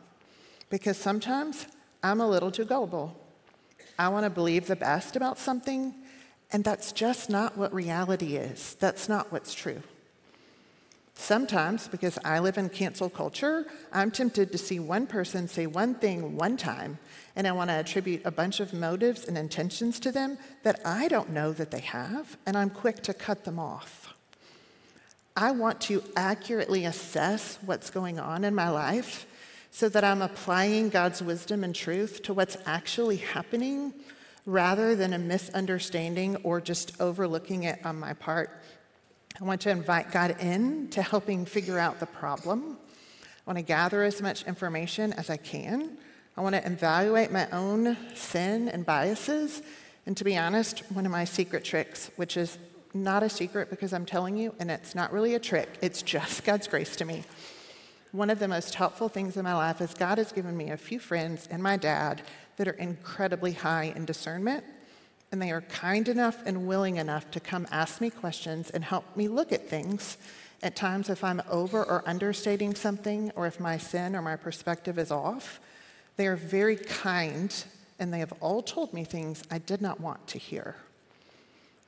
Because 0.70 0.96
sometimes 0.96 1.66
I'm 2.02 2.20
a 2.20 2.28
little 2.28 2.50
too 2.50 2.64
gullible. 2.64 3.16
I 3.98 4.08
want 4.08 4.24
to 4.24 4.30
believe 4.30 4.66
the 4.66 4.76
best 4.76 5.16
about 5.16 5.38
something, 5.38 5.94
and 6.50 6.64
that's 6.64 6.92
just 6.92 7.30
not 7.30 7.56
what 7.56 7.72
reality 7.72 8.36
is. 8.36 8.74
That's 8.80 9.08
not 9.08 9.30
what's 9.30 9.54
true. 9.54 9.82
Sometimes, 11.14 11.88
because 11.88 12.18
I 12.24 12.38
live 12.38 12.58
in 12.58 12.68
cancel 12.68 13.10
culture, 13.10 13.66
I'm 13.92 14.10
tempted 14.10 14.50
to 14.50 14.58
see 14.58 14.80
one 14.80 15.06
person 15.06 15.46
say 15.46 15.66
one 15.66 15.94
thing 15.94 16.36
one 16.36 16.56
time, 16.56 16.98
and 17.36 17.46
I 17.46 17.52
want 17.52 17.70
to 17.70 17.74
attribute 17.74 18.22
a 18.24 18.30
bunch 18.30 18.60
of 18.60 18.72
motives 18.72 19.28
and 19.28 19.36
intentions 19.38 20.00
to 20.00 20.10
them 20.10 20.38
that 20.62 20.80
I 20.84 21.08
don't 21.08 21.30
know 21.30 21.52
that 21.52 21.70
they 21.70 21.80
have, 21.80 22.38
and 22.46 22.56
I'm 22.56 22.70
quick 22.70 23.02
to 23.02 23.14
cut 23.14 23.44
them 23.44 23.58
off. 23.58 24.01
I 25.36 25.52
want 25.52 25.80
to 25.82 26.02
accurately 26.14 26.84
assess 26.84 27.58
what's 27.64 27.88
going 27.88 28.18
on 28.18 28.44
in 28.44 28.54
my 28.54 28.68
life 28.68 29.26
so 29.70 29.88
that 29.88 30.04
I'm 30.04 30.20
applying 30.20 30.90
God's 30.90 31.22
wisdom 31.22 31.64
and 31.64 31.74
truth 31.74 32.22
to 32.24 32.34
what's 32.34 32.58
actually 32.66 33.16
happening 33.16 33.94
rather 34.44 34.94
than 34.94 35.14
a 35.14 35.18
misunderstanding 35.18 36.36
or 36.36 36.60
just 36.60 37.00
overlooking 37.00 37.62
it 37.62 37.84
on 37.84 37.98
my 37.98 38.12
part. 38.12 38.50
I 39.40 39.44
want 39.44 39.62
to 39.62 39.70
invite 39.70 40.12
God 40.12 40.36
in 40.40 40.88
to 40.90 41.00
helping 41.00 41.46
figure 41.46 41.78
out 41.78 42.00
the 42.00 42.06
problem. 42.06 42.76
I 43.22 43.50
want 43.50 43.58
to 43.58 43.62
gather 43.62 44.02
as 44.02 44.20
much 44.20 44.44
information 44.46 45.14
as 45.14 45.30
I 45.30 45.38
can. 45.38 45.96
I 46.36 46.42
want 46.42 46.54
to 46.54 46.66
evaluate 46.66 47.30
my 47.30 47.48
own 47.50 47.96
sin 48.14 48.68
and 48.68 48.84
biases. 48.84 49.62
And 50.04 50.14
to 50.18 50.24
be 50.24 50.36
honest, 50.36 50.80
one 50.92 51.06
of 51.06 51.12
my 51.12 51.24
secret 51.24 51.64
tricks, 51.64 52.10
which 52.16 52.36
is 52.36 52.58
not 52.94 53.22
a 53.22 53.28
secret 53.28 53.70
because 53.70 53.92
I'm 53.92 54.06
telling 54.06 54.36
you, 54.36 54.54
and 54.58 54.70
it's 54.70 54.94
not 54.94 55.12
really 55.12 55.34
a 55.34 55.38
trick, 55.38 55.68
it's 55.80 56.02
just 56.02 56.44
God's 56.46 56.68
grace 56.68 56.96
to 56.96 57.04
me. 57.04 57.24
One 58.12 58.28
of 58.28 58.38
the 58.38 58.48
most 58.48 58.74
helpful 58.74 59.08
things 59.08 59.36
in 59.36 59.44
my 59.44 59.54
life 59.54 59.80
is 59.80 59.94
God 59.94 60.18
has 60.18 60.32
given 60.32 60.56
me 60.56 60.70
a 60.70 60.76
few 60.76 60.98
friends 60.98 61.48
and 61.50 61.62
my 61.62 61.78
dad 61.78 62.22
that 62.56 62.68
are 62.68 62.72
incredibly 62.72 63.52
high 63.52 63.92
in 63.96 64.04
discernment, 64.04 64.64
and 65.30 65.40
they 65.40 65.50
are 65.50 65.62
kind 65.62 66.08
enough 66.08 66.42
and 66.44 66.66
willing 66.66 66.96
enough 66.96 67.30
to 67.30 67.40
come 67.40 67.66
ask 67.70 68.00
me 68.02 68.10
questions 68.10 68.68
and 68.68 68.84
help 68.84 69.16
me 69.16 69.28
look 69.28 69.50
at 69.50 69.68
things. 69.68 70.18
At 70.62 70.76
times, 70.76 71.08
if 71.08 71.24
I'm 71.24 71.42
over 71.50 71.82
or 71.82 72.04
understating 72.06 72.74
something, 72.74 73.32
or 73.34 73.46
if 73.46 73.58
my 73.58 73.78
sin 73.78 74.14
or 74.14 74.22
my 74.22 74.36
perspective 74.36 74.98
is 74.98 75.10
off, 75.10 75.58
they 76.16 76.26
are 76.26 76.36
very 76.36 76.76
kind 76.76 77.64
and 77.98 78.12
they 78.12 78.18
have 78.18 78.32
all 78.40 78.62
told 78.62 78.92
me 78.92 79.04
things 79.04 79.42
I 79.50 79.58
did 79.58 79.80
not 79.80 80.00
want 80.00 80.26
to 80.28 80.38
hear. 80.38 80.76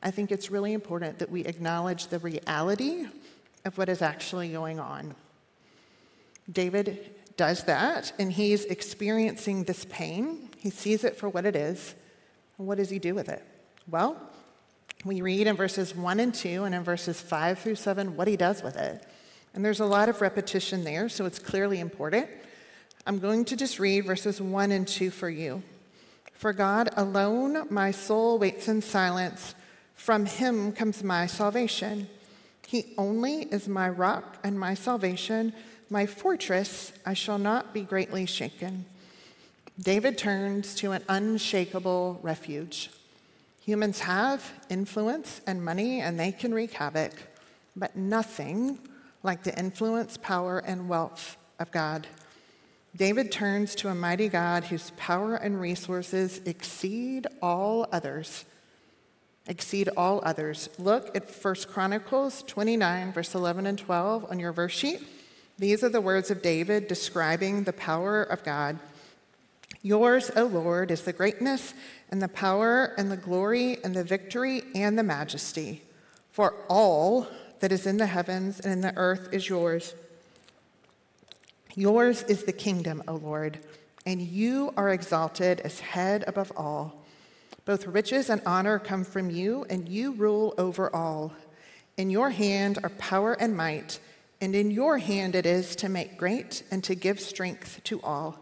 I 0.04 0.10
think 0.10 0.30
it's 0.30 0.50
really 0.50 0.74
important 0.74 1.18
that 1.18 1.30
we 1.30 1.46
acknowledge 1.46 2.08
the 2.08 2.18
reality 2.18 3.06
of 3.64 3.78
what 3.78 3.88
is 3.88 4.02
actually 4.02 4.48
going 4.50 4.78
on. 4.78 5.14
David 6.52 7.14
does 7.38 7.64
that, 7.64 8.12
and 8.18 8.30
he's 8.30 8.66
experiencing 8.66 9.64
this 9.64 9.86
pain. 9.86 10.50
He 10.58 10.68
sees 10.68 11.04
it 11.04 11.16
for 11.16 11.30
what 11.30 11.46
it 11.46 11.56
is. 11.56 11.94
What 12.58 12.76
does 12.76 12.90
he 12.90 12.98
do 12.98 13.14
with 13.14 13.30
it? 13.30 13.42
Well, 13.88 14.20
we 15.06 15.22
read 15.22 15.46
in 15.46 15.56
verses 15.56 15.96
1 15.96 16.20
and 16.20 16.34
2 16.34 16.64
and 16.64 16.74
in 16.74 16.84
verses 16.84 17.20
5 17.20 17.58
through 17.58 17.74
7 17.76 18.14
what 18.14 18.28
he 18.28 18.36
does 18.36 18.62
with 18.62 18.76
it. 18.76 19.06
And 19.54 19.64
there's 19.64 19.80
a 19.80 19.86
lot 19.86 20.10
of 20.10 20.20
repetition 20.20 20.84
there, 20.84 21.08
so 21.08 21.24
it's 21.24 21.38
clearly 21.38 21.80
important. 21.80 22.28
I'm 23.06 23.18
going 23.18 23.46
to 23.46 23.56
just 23.56 23.78
read 23.78 24.04
verses 24.04 24.40
1 24.40 24.70
and 24.70 24.86
2 24.86 25.10
for 25.10 25.30
you. 25.30 25.62
For 26.34 26.52
God 26.52 26.90
alone, 26.94 27.66
my 27.70 27.90
soul 27.90 28.38
waits 28.38 28.68
in 28.68 28.82
silence 28.82 29.54
from 29.94 30.26
him 30.26 30.72
comes 30.72 31.02
my 31.02 31.26
salvation. 31.26 32.08
He 32.66 32.94
only 32.98 33.42
is 33.42 33.68
my 33.68 33.88
rock 33.88 34.38
and 34.42 34.58
my 34.58 34.74
salvation, 34.74 35.52
my 35.90 36.06
fortress. 36.06 36.92
I 37.06 37.14
shall 37.14 37.38
not 37.38 37.72
be 37.72 37.82
greatly 37.82 38.26
shaken. 38.26 38.84
David 39.78 40.18
turns 40.18 40.74
to 40.76 40.92
an 40.92 41.02
unshakable 41.08 42.20
refuge. 42.22 42.90
Humans 43.60 44.00
have 44.00 44.52
influence 44.68 45.40
and 45.46 45.64
money, 45.64 46.00
and 46.00 46.20
they 46.20 46.32
can 46.32 46.52
wreak 46.52 46.74
havoc, 46.74 47.12
but 47.74 47.96
nothing 47.96 48.78
like 49.22 49.42
the 49.42 49.58
influence, 49.58 50.16
power, 50.16 50.58
and 50.58 50.88
wealth 50.88 51.36
of 51.58 51.70
God. 51.72 52.06
David 52.94 53.32
turns 53.32 53.74
to 53.76 53.88
a 53.88 53.94
mighty 53.94 54.28
God 54.28 54.64
whose 54.64 54.92
power 54.96 55.34
and 55.34 55.60
resources 55.60 56.40
exceed 56.44 57.26
all 57.42 57.88
others 57.90 58.44
exceed 59.46 59.88
all 59.96 60.22
others. 60.24 60.68
Look 60.78 61.14
at 61.16 61.30
1 61.30 61.54
Chronicles 61.68 62.42
29, 62.44 63.12
verse 63.12 63.34
11 63.34 63.66
and 63.66 63.78
12 63.78 64.30
on 64.30 64.38
your 64.38 64.52
verse 64.52 64.72
sheet. 64.72 65.00
These 65.58 65.84
are 65.84 65.88
the 65.88 66.00
words 66.00 66.30
of 66.30 66.42
David 66.42 66.88
describing 66.88 67.64
the 67.64 67.72
power 67.72 68.22
of 68.22 68.42
God. 68.42 68.78
Yours, 69.82 70.30
O 70.34 70.44
Lord, 70.44 70.90
is 70.90 71.02
the 71.02 71.12
greatness 71.12 71.74
and 72.10 72.22
the 72.22 72.28
power 72.28 72.94
and 72.96 73.10
the 73.10 73.16
glory 73.16 73.78
and 73.84 73.94
the 73.94 74.02
victory 74.02 74.62
and 74.74 74.98
the 74.98 75.02
majesty. 75.02 75.82
For 76.30 76.54
all 76.68 77.28
that 77.60 77.70
is 77.70 77.86
in 77.86 77.98
the 77.98 78.06
heavens 78.06 78.60
and 78.60 78.72
in 78.72 78.80
the 78.80 78.96
earth 78.96 79.28
is 79.32 79.48
yours. 79.48 79.94
Yours 81.74 82.22
is 82.24 82.44
the 82.44 82.52
kingdom, 82.52 83.02
O 83.06 83.16
Lord, 83.16 83.58
and 84.06 84.20
you 84.20 84.72
are 84.76 84.90
exalted 84.90 85.60
as 85.60 85.80
head 85.80 86.24
above 86.26 86.52
all. 86.56 87.03
Both 87.64 87.86
riches 87.86 88.28
and 88.28 88.42
honor 88.44 88.78
come 88.78 89.04
from 89.04 89.30
you, 89.30 89.64
and 89.70 89.88
you 89.88 90.12
rule 90.12 90.54
over 90.58 90.94
all. 90.94 91.32
In 91.96 92.10
your 92.10 92.30
hand 92.30 92.78
are 92.82 92.90
power 92.90 93.32
and 93.34 93.56
might, 93.56 94.00
and 94.40 94.54
in 94.54 94.70
your 94.70 94.98
hand 94.98 95.34
it 95.34 95.46
is 95.46 95.74
to 95.76 95.88
make 95.88 96.18
great 96.18 96.62
and 96.70 96.84
to 96.84 96.94
give 96.94 97.20
strength 97.20 97.80
to 97.84 98.02
all. 98.02 98.38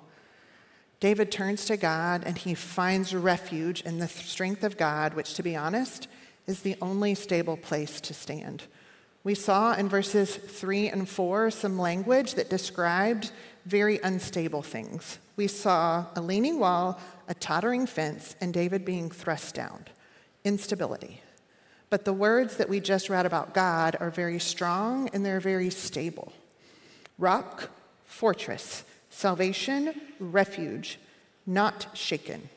David 1.01 1.31
turns 1.31 1.65
to 1.67 1.77
God 1.77 2.23
and 2.25 2.39
he 2.39 2.55
finds 2.55 3.15
refuge 3.15 3.83
in 3.83 3.99
the 3.99 4.09
strength 4.09 4.63
of 4.63 4.77
God, 4.77 5.15
which, 5.15 5.35
to 5.35 5.43
be 5.43 5.57
honest, 5.57 6.07
is 6.47 6.63
the 6.63 6.77
only 6.81 7.15
stable 7.15 7.57
place 7.57 8.01
to 8.03 8.15
stand. 8.15 8.63
We 9.25 9.35
saw 9.35 9.75
in 9.75 9.89
verses 9.89 10.35
three 10.35 10.89
and 10.89 11.09
four 11.09 11.51
some 11.51 11.79
language 11.79 12.35
that 12.35 12.51
described 12.51 13.31
very 13.67 13.99
unstable 14.03 14.63
things. 14.63 15.19
We 15.37 15.47
saw 15.47 16.07
a 16.15 16.21
leaning 16.21 16.59
wall, 16.59 17.01
a 17.29 17.35
tottering 17.35 17.87
fence, 17.87 18.37
and 18.41 18.53
David 18.53 18.85
being 18.85 19.11
thrust 19.11 19.55
down. 19.55 19.87
Instability. 20.45 21.23
But 21.91 22.05
the 22.05 22.13
words 22.13 22.57
that 22.57 22.69
we 22.69 22.81
just 22.81 23.09
read 23.09 23.27
about 23.27 23.55
God 23.55 23.97
are 24.01 24.11
very 24.11 24.39
strong 24.39 25.09
and 25.11 25.25
they're 25.25 25.41
very 25.41 25.71
stable. 25.71 26.33
Rock, 27.19 27.71
fortress, 28.05 28.85
Salvation, 29.13 29.93
refuge, 30.19 30.99
not 31.47 31.87
shaken. 31.93 32.49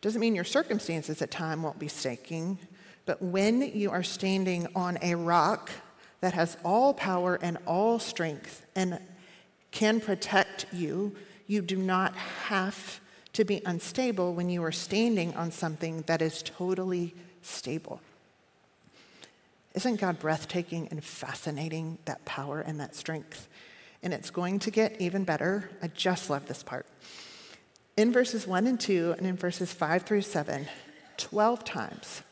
Doesn't 0.00 0.20
mean 0.20 0.34
your 0.34 0.42
circumstances 0.42 1.20
at 1.20 1.30
time 1.30 1.62
won't 1.62 1.78
be 1.78 1.88
shaking, 1.88 2.58
but 3.04 3.20
when 3.20 3.60
you 3.60 3.90
are 3.90 4.02
standing 4.02 4.66
on 4.74 4.98
a 5.02 5.14
rock 5.14 5.70
that 6.22 6.32
has 6.32 6.56
all 6.64 6.94
power 6.94 7.38
and 7.42 7.58
all 7.66 7.98
strength 7.98 8.64
and 8.74 8.98
can 9.72 10.00
protect 10.00 10.64
you, 10.72 11.14
you 11.46 11.62
do 11.62 11.76
not 11.76 12.14
have 12.46 13.00
to 13.34 13.44
be 13.44 13.60
unstable 13.66 14.34
when 14.34 14.48
you 14.48 14.62
are 14.64 14.72
standing 14.72 15.34
on 15.34 15.50
something 15.50 16.02
that 16.02 16.22
is 16.22 16.42
totally 16.42 17.14
stable. 17.42 18.00
Isn't 19.74 20.00
God 20.00 20.20
breathtaking 20.20 20.88
and 20.90 21.02
fascinating, 21.02 21.98
that 22.04 22.24
power 22.24 22.60
and 22.60 22.78
that 22.80 22.94
strength? 22.94 23.48
and 24.04 24.12
it's 24.12 24.30
going 24.30 24.58
to 24.60 24.70
get 24.70 25.00
even 25.00 25.24
better. 25.24 25.70
I 25.82 25.88
just 25.88 26.28
love 26.28 26.46
this 26.46 26.62
part. 26.62 26.86
In 27.96 28.12
verses 28.12 28.46
1 28.46 28.66
and 28.66 28.78
2, 28.78 29.14
and 29.16 29.26
in 29.26 29.36
verses 29.36 29.72
5 29.72 30.02
through 30.02 30.20
7, 30.20 30.68
12 31.16 31.64
times, 31.64 32.22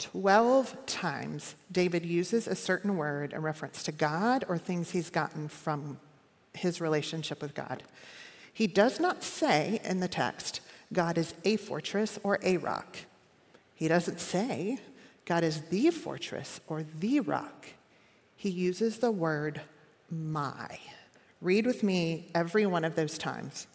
12 0.00 0.86
times, 0.86 1.54
David 1.70 2.04
uses 2.04 2.48
a 2.48 2.56
certain 2.56 2.96
word 2.96 3.32
in 3.32 3.42
reference 3.42 3.84
to 3.84 3.92
God 3.92 4.44
or 4.48 4.58
things 4.58 4.90
he's 4.90 5.08
gotten 5.08 5.48
from 5.48 6.00
his 6.52 6.80
relationship 6.80 7.40
with 7.40 7.54
God. 7.54 7.84
He 8.52 8.66
does 8.66 9.00
not 9.00 9.22
say 9.22 9.80
in 9.84 10.00
the 10.00 10.08
text, 10.08 10.60
God 10.92 11.16
is 11.16 11.34
a 11.44 11.56
fortress 11.56 12.18
or 12.22 12.38
a 12.42 12.56
rock. 12.56 12.96
He 13.74 13.88
doesn't 13.88 14.20
say, 14.20 14.78
God 15.24 15.44
is 15.44 15.62
the 15.62 15.90
fortress 15.90 16.60
or 16.66 16.84
the 16.98 17.20
rock. 17.20 17.66
He 18.36 18.50
uses 18.50 18.98
the 18.98 19.10
word 19.10 19.60
my. 20.10 20.78
Read 21.40 21.66
with 21.66 21.82
me 21.82 22.26
every 22.34 22.66
one 22.66 22.84
of 22.84 22.96
those 22.96 23.16
times. 23.16 23.66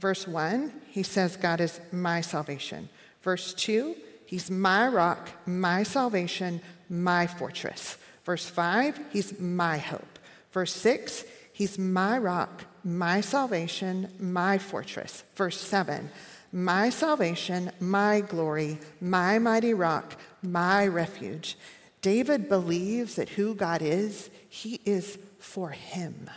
Verse 0.00 0.26
1, 0.26 0.72
he 0.90 1.02
says, 1.02 1.36
God 1.36 1.60
is 1.60 1.80
my 1.92 2.20
salvation. 2.20 2.88
Verse 3.22 3.54
2, 3.54 3.96
he's 4.26 4.50
my 4.50 4.88
rock, 4.88 5.30
my 5.46 5.82
salvation, 5.82 6.60
my 6.90 7.26
fortress. 7.26 7.96
Verse 8.24 8.46
5, 8.46 9.00
he's 9.12 9.38
my 9.38 9.78
hope. 9.78 10.18
Verse 10.52 10.72
6, 10.72 11.24
he's 11.52 11.78
my 11.78 12.18
rock, 12.18 12.64
my 12.86 13.20
salvation, 13.20 14.08
my 14.20 14.58
fortress. 14.58 15.24
Verse 15.34 15.60
7, 15.60 16.08
my 16.52 16.88
salvation, 16.88 17.72
my 17.80 18.20
glory, 18.20 18.78
my 19.00 19.40
mighty 19.40 19.74
rock, 19.74 20.16
my 20.40 20.86
refuge. 20.86 21.58
David 22.00 22.48
believes 22.48 23.16
that 23.16 23.30
who 23.30 23.56
God 23.56 23.82
is, 23.82 24.30
he 24.48 24.80
is 24.84 25.18
for 25.40 25.70
him. 25.70 26.30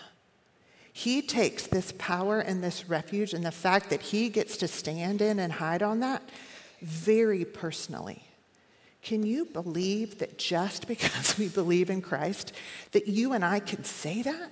He 0.91 1.21
takes 1.21 1.67
this 1.67 1.93
power 1.99 2.39
and 2.39 2.63
this 2.63 2.89
refuge 2.89 3.35
and 3.35 3.45
the 3.45 3.51
fact 3.51 3.91
that 3.91 4.01
he 4.01 4.27
gets 4.29 4.57
to 4.57 4.67
stand 4.67 5.21
in 5.21 5.37
and 5.37 5.53
hide 5.53 5.83
on 5.83 5.99
that 5.99 6.27
very 6.81 7.45
personally. 7.45 8.23
Can 9.03 9.23
you 9.23 9.45
believe 9.45 10.17
that 10.17 10.39
just 10.39 10.87
because 10.87 11.37
we 11.37 11.47
believe 11.47 11.91
in 11.91 12.01
Christ, 12.01 12.53
that 12.93 13.07
you 13.07 13.33
and 13.33 13.45
I 13.45 13.59
can 13.59 13.83
say 13.83 14.23
that? 14.23 14.51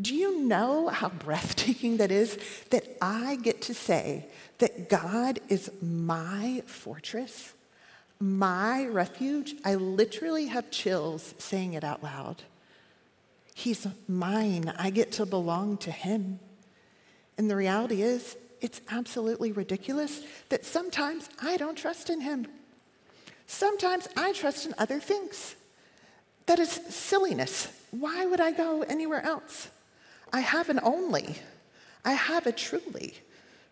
Do 0.00 0.14
you 0.14 0.40
know 0.40 0.88
how 0.88 1.08
breathtaking 1.08 1.98
that 1.98 2.10
is? 2.10 2.38
That 2.70 2.96
I 3.02 3.36
get 3.36 3.62
to 3.62 3.74
say 3.74 4.26
that 4.58 4.88
God 4.88 5.40
is 5.48 5.70
my 5.82 6.62
fortress, 6.66 7.54
my 8.18 8.86
refuge. 8.86 9.54
I 9.64 9.74
literally 9.74 10.46
have 10.46 10.70
chills 10.70 11.34
saying 11.38 11.74
it 11.74 11.84
out 11.84 12.02
loud. 12.02 12.42
He's 13.54 13.86
mine. 14.08 14.72
I 14.78 14.90
get 14.90 15.12
to 15.12 15.26
belong 15.26 15.76
to 15.78 15.90
him. 15.90 16.38
And 17.36 17.50
the 17.50 17.56
reality 17.56 18.02
is, 18.02 18.36
it's 18.60 18.80
absolutely 18.90 19.52
ridiculous 19.52 20.22
that 20.50 20.64
sometimes 20.64 21.28
I 21.42 21.56
don't 21.56 21.76
trust 21.76 22.10
in 22.10 22.20
him. 22.20 22.46
Sometimes 23.46 24.08
I 24.16 24.32
trust 24.32 24.66
in 24.66 24.74
other 24.78 25.00
things. 25.00 25.56
That 26.46 26.58
is 26.58 26.70
silliness. 26.70 27.68
Why 27.90 28.26
would 28.26 28.40
I 28.40 28.52
go 28.52 28.82
anywhere 28.82 29.24
else? 29.24 29.68
I 30.32 30.40
have 30.40 30.68
an 30.68 30.80
only. 30.82 31.36
I 32.04 32.12
have 32.12 32.46
a 32.46 32.52
truly. 32.52 33.14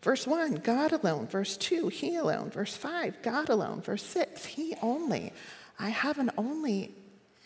Verse 0.03 0.27
1, 0.27 0.57
God 0.57 0.93
alone. 0.93 1.27
Verse 1.27 1.57
2, 1.57 1.89
He 1.89 2.17
alone. 2.17 2.51
Verse 2.51 2.77
5, 2.77 3.23
God 3.23 3.49
alone. 3.49 3.81
Verse 3.81 4.03
6, 4.03 4.45
He 4.45 4.75
only. 4.83 5.33
I 5.79 5.91
have 5.91 6.19
an 6.19 6.31
only, 6.37 6.95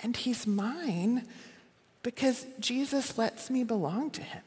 and 0.02 0.16
He's 0.16 0.46
mine 0.46 1.26
because 2.02 2.46
Jesus 2.58 3.16
lets 3.16 3.50
me 3.50 3.64
belong 3.64 4.10
to 4.10 4.22
him. 4.22 4.42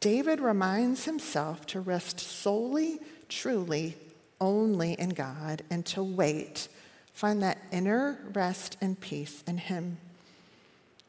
David 0.00 0.40
reminds 0.40 1.04
himself 1.04 1.66
to 1.66 1.80
rest 1.80 2.20
solely, 2.20 2.98
truly, 3.28 3.96
only 4.40 4.94
in 4.94 5.10
God 5.10 5.62
and 5.70 5.86
to 5.86 6.02
wait, 6.02 6.68
find 7.12 7.42
that 7.42 7.58
inner 7.72 8.18
rest 8.32 8.76
and 8.80 9.00
peace 9.00 9.42
in 9.46 9.58
him. 9.58 9.98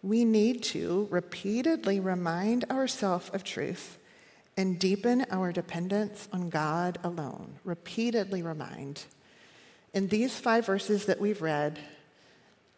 We 0.06 0.24
need 0.24 0.62
to 0.66 1.08
repeatedly 1.10 2.00
remind 2.00 2.66
ourselves 2.66 3.32
of 3.32 3.44
truth 3.44 3.98
and 4.56 4.78
deepen 4.78 5.26
our 5.32 5.52
dependence 5.52 6.30
on 6.32 6.52
God 6.52 7.00
alone. 7.04 7.56
Repeatedly 7.64 8.44
remind. 8.44 9.06
In 9.96 10.10
these 10.10 10.38
five 10.38 10.68
verses 10.68 11.06
that 11.06 11.20
we've 11.20 11.42
read, 11.42 11.80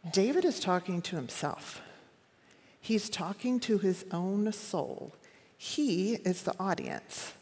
David 0.10 0.46
is 0.46 0.62
talking 0.62 1.02
to 1.02 1.18
himself. 1.18 1.82
He's 2.80 3.10
talking 3.10 3.60
to 3.60 3.78
his 3.78 4.06
own 4.14 4.54
soul. 4.54 5.14
He 5.58 6.14
is 6.14 6.44
the 6.44 6.58
audience. 6.58 7.34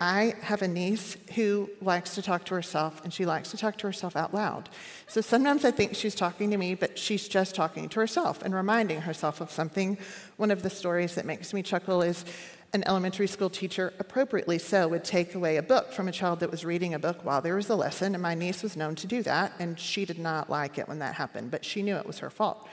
I 0.00 0.34
have 0.42 0.62
a 0.62 0.68
niece 0.68 1.16
who 1.34 1.70
likes 1.80 2.16
to 2.16 2.22
talk 2.22 2.44
to 2.46 2.54
herself, 2.54 3.02
and 3.04 3.12
she 3.12 3.24
likes 3.24 3.50
to 3.52 3.56
talk 3.56 3.78
to 3.78 3.86
herself 3.86 4.16
out 4.16 4.34
loud. 4.34 4.68
So 5.06 5.20
sometimes 5.20 5.64
I 5.64 5.70
think 5.70 5.94
she's 5.94 6.14
talking 6.14 6.50
to 6.50 6.56
me, 6.56 6.74
but 6.74 6.98
she's 6.98 7.28
just 7.28 7.54
talking 7.54 7.88
to 7.88 8.00
herself 8.00 8.42
and 8.42 8.54
reminding 8.54 9.02
herself 9.02 9.40
of 9.40 9.50
something. 9.50 9.96
One 10.36 10.50
of 10.50 10.62
the 10.62 10.70
stories 10.70 11.14
that 11.14 11.26
makes 11.26 11.54
me 11.54 11.62
chuckle 11.62 12.02
is 12.02 12.24
an 12.74 12.82
elementary 12.88 13.28
school 13.28 13.48
teacher, 13.48 13.94
appropriately 14.00 14.58
so, 14.58 14.88
would 14.88 15.04
take 15.04 15.36
away 15.36 15.58
a 15.58 15.62
book 15.62 15.92
from 15.92 16.08
a 16.08 16.12
child 16.12 16.40
that 16.40 16.50
was 16.50 16.64
reading 16.64 16.92
a 16.92 16.98
book 16.98 17.24
while 17.24 17.40
there 17.40 17.54
was 17.54 17.70
a 17.70 17.76
lesson, 17.76 18.14
and 18.14 18.22
my 18.22 18.34
niece 18.34 18.64
was 18.64 18.76
known 18.76 18.96
to 18.96 19.06
do 19.06 19.22
that, 19.22 19.52
and 19.60 19.78
she 19.78 20.04
did 20.04 20.18
not 20.18 20.50
like 20.50 20.76
it 20.76 20.88
when 20.88 20.98
that 20.98 21.14
happened, 21.14 21.52
but 21.52 21.64
she 21.64 21.82
knew 21.82 21.94
it 21.94 22.04
was 22.04 22.18
her 22.18 22.30
fault. 22.30 22.66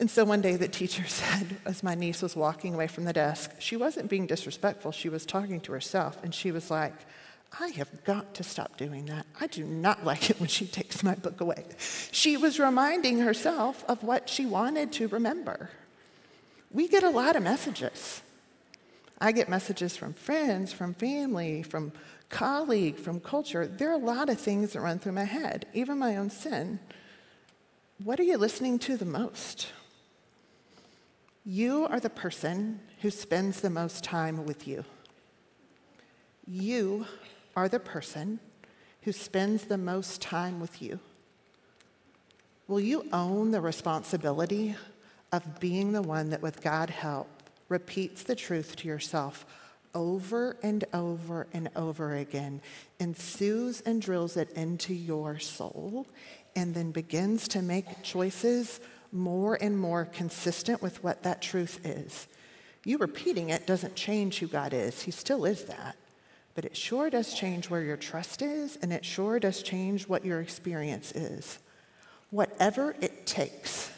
And 0.00 0.10
so 0.10 0.24
one 0.24 0.40
day 0.40 0.56
the 0.56 0.66
teacher 0.66 1.04
said, 1.06 1.58
as 1.66 1.82
my 1.82 1.94
niece 1.94 2.22
was 2.22 2.34
walking 2.34 2.74
away 2.74 2.86
from 2.86 3.04
the 3.04 3.12
desk, 3.12 3.52
she 3.60 3.76
wasn't 3.76 4.08
being 4.08 4.26
disrespectful, 4.26 4.92
she 4.92 5.10
was 5.10 5.26
talking 5.26 5.60
to 5.60 5.72
herself, 5.72 6.18
and 6.24 6.34
she 6.34 6.50
was 6.50 6.70
like, 6.70 6.94
I 7.58 7.68
have 7.68 8.04
got 8.04 8.34
to 8.34 8.42
stop 8.42 8.76
doing 8.76 9.06
that. 9.06 9.26
I 9.40 9.46
do 9.46 9.64
not 9.64 10.04
like 10.10 10.30
it 10.30 10.40
when 10.40 10.48
she 10.48 10.66
takes 10.66 11.02
my 11.02 11.14
book 11.14 11.40
away. 11.40 11.64
She 12.10 12.36
was 12.36 12.58
reminding 12.58 13.18
herself 13.18 13.84
of 13.88 14.02
what 14.02 14.28
she 14.28 14.46
wanted 14.46 14.92
to 14.92 15.08
remember. 15.08 15.70
We 16.72 16.88
get 16.88 17.02
a 17.02 17.10
lot 17.10 17.36
of 17.36 17.42
messages. 17.42 18.22
I 19.20 19.32
get 19.32 19.48
messages 19.48 19.96
from 19.96 20.14
friends, 20.14 20.72
from 20.72 20.94
family, 20.94 21.62
from 21.62 21.92
colleague, 22.30 22.96
from 22.96 23.20
culture. 23.20 23.66
There 23.66 23.90
are 23.90 23.94
a 23.94 23.98
lot 23.98 24.30
of 24.30 24.40
things 24.40 24.72
that 24.72 24.80
run 24.80 24.98
through 24.98 25.12
my 25.12 25.24
head, 25.24 25.66
even 25.74 25.98
my 25.98 26.16
own 26.16 26.30
sin. 26.30 26.78
What 28.02 28.18
are 28.18 28.22
you 28.22 28.38
listening 28.38 28.78
to 28.78 28.96
the 28.96 29.04
most? 29.04 29.72
You 31.52 31.88
are 31.88 31.98
the 31.98 32.08
person 32.08 32.78
who 33.00 33.10
spends 33.10 33.60
the 33.60 33.70
most 33.70 34.04
time 34.04 34.46
with 34.46 34.68
you. 34.68 34.84
You 36.46 37.06
are 37.56 37.68
the 37.68 37.80
person 37.80 38.38
who 39.02 39.10
spends 39.10 39.64
the 39.64 39.76
most 39.76 40.22
time 40.22 40.60
with 40.60 40.80
you? 40.80 41.00
Will 42.68 42.78
you 42.78 43.04
own 43.12 43.50
the 43.50 43.60
responsibility 43.60 44.76
of 45.32 45.58
being 45.58 45.90
the 45.90 46.02
one 46.02 46.30
that, 46.30 46.40
with 46.40 46.62
God 46.62 46.88
help, 46.88 47.26
repeats 47.68 48.22
the 48.22 48.36
truth 48.36 48.76
to 48.76 48.86
yourself 48.86 49.44
over 49.92 50.56
and 50.62 50.84
over 50.94 51.48
and 51.52 51.68
over 51.74 52.14
again, 52.14 52.60
and 53.00 53.08
ensues 53.08 53.80
and 53.80 54.00
drills 54.00 54.36
it 54.36 54.52
into 54.52 54.94
your 54.94 55.40
soul, 55.40 56.06
and 56.54 56.76
then 56.76 56.92
begins 56.92 57.48
to 57.48 57.60
make 57.60 58.04
choices 58.04 58.78
more 59.12 59.54
and 59.60 59.78
more 59.78 60.04
consistent 60.04 60.82
with 60.82 61.02
what 61.02 61.22
that 61.22 61.42
truth 61.42 61.84
is? 61.84 62.26
You 62.84 62.98
repeating 62.98 63.50
it 63.50 63.66
doesn't 63.66 63.94
change 63.94 64.38
who 64.38 64.46
God 64.46 64.72
is, 64.72 65.02
He 65.02 65.10
still 65.10 65.44
is 65.44 65.64
that. 65.64 65.96
But 66.54 66.64
it 66.64 66.76
sure 66.76 67.10
does 67.10 67.34
change 67.34 67.70
where 67.70 67.82
your 67.82 67.96
trust 67.96 68.42
is, 68.42 68.76
and 68.82 68.92
it 68.92 69.04
sure 69.04 69.38
does 69.38 69.62
change 69.62 70.08
what 70.08 70.24
your 70.24 70.40
experience 70.40 71.12
is. 71.12 71.58
Whatever 72.30 72.94
it 73.00 73.26
takes, 73.26 73.90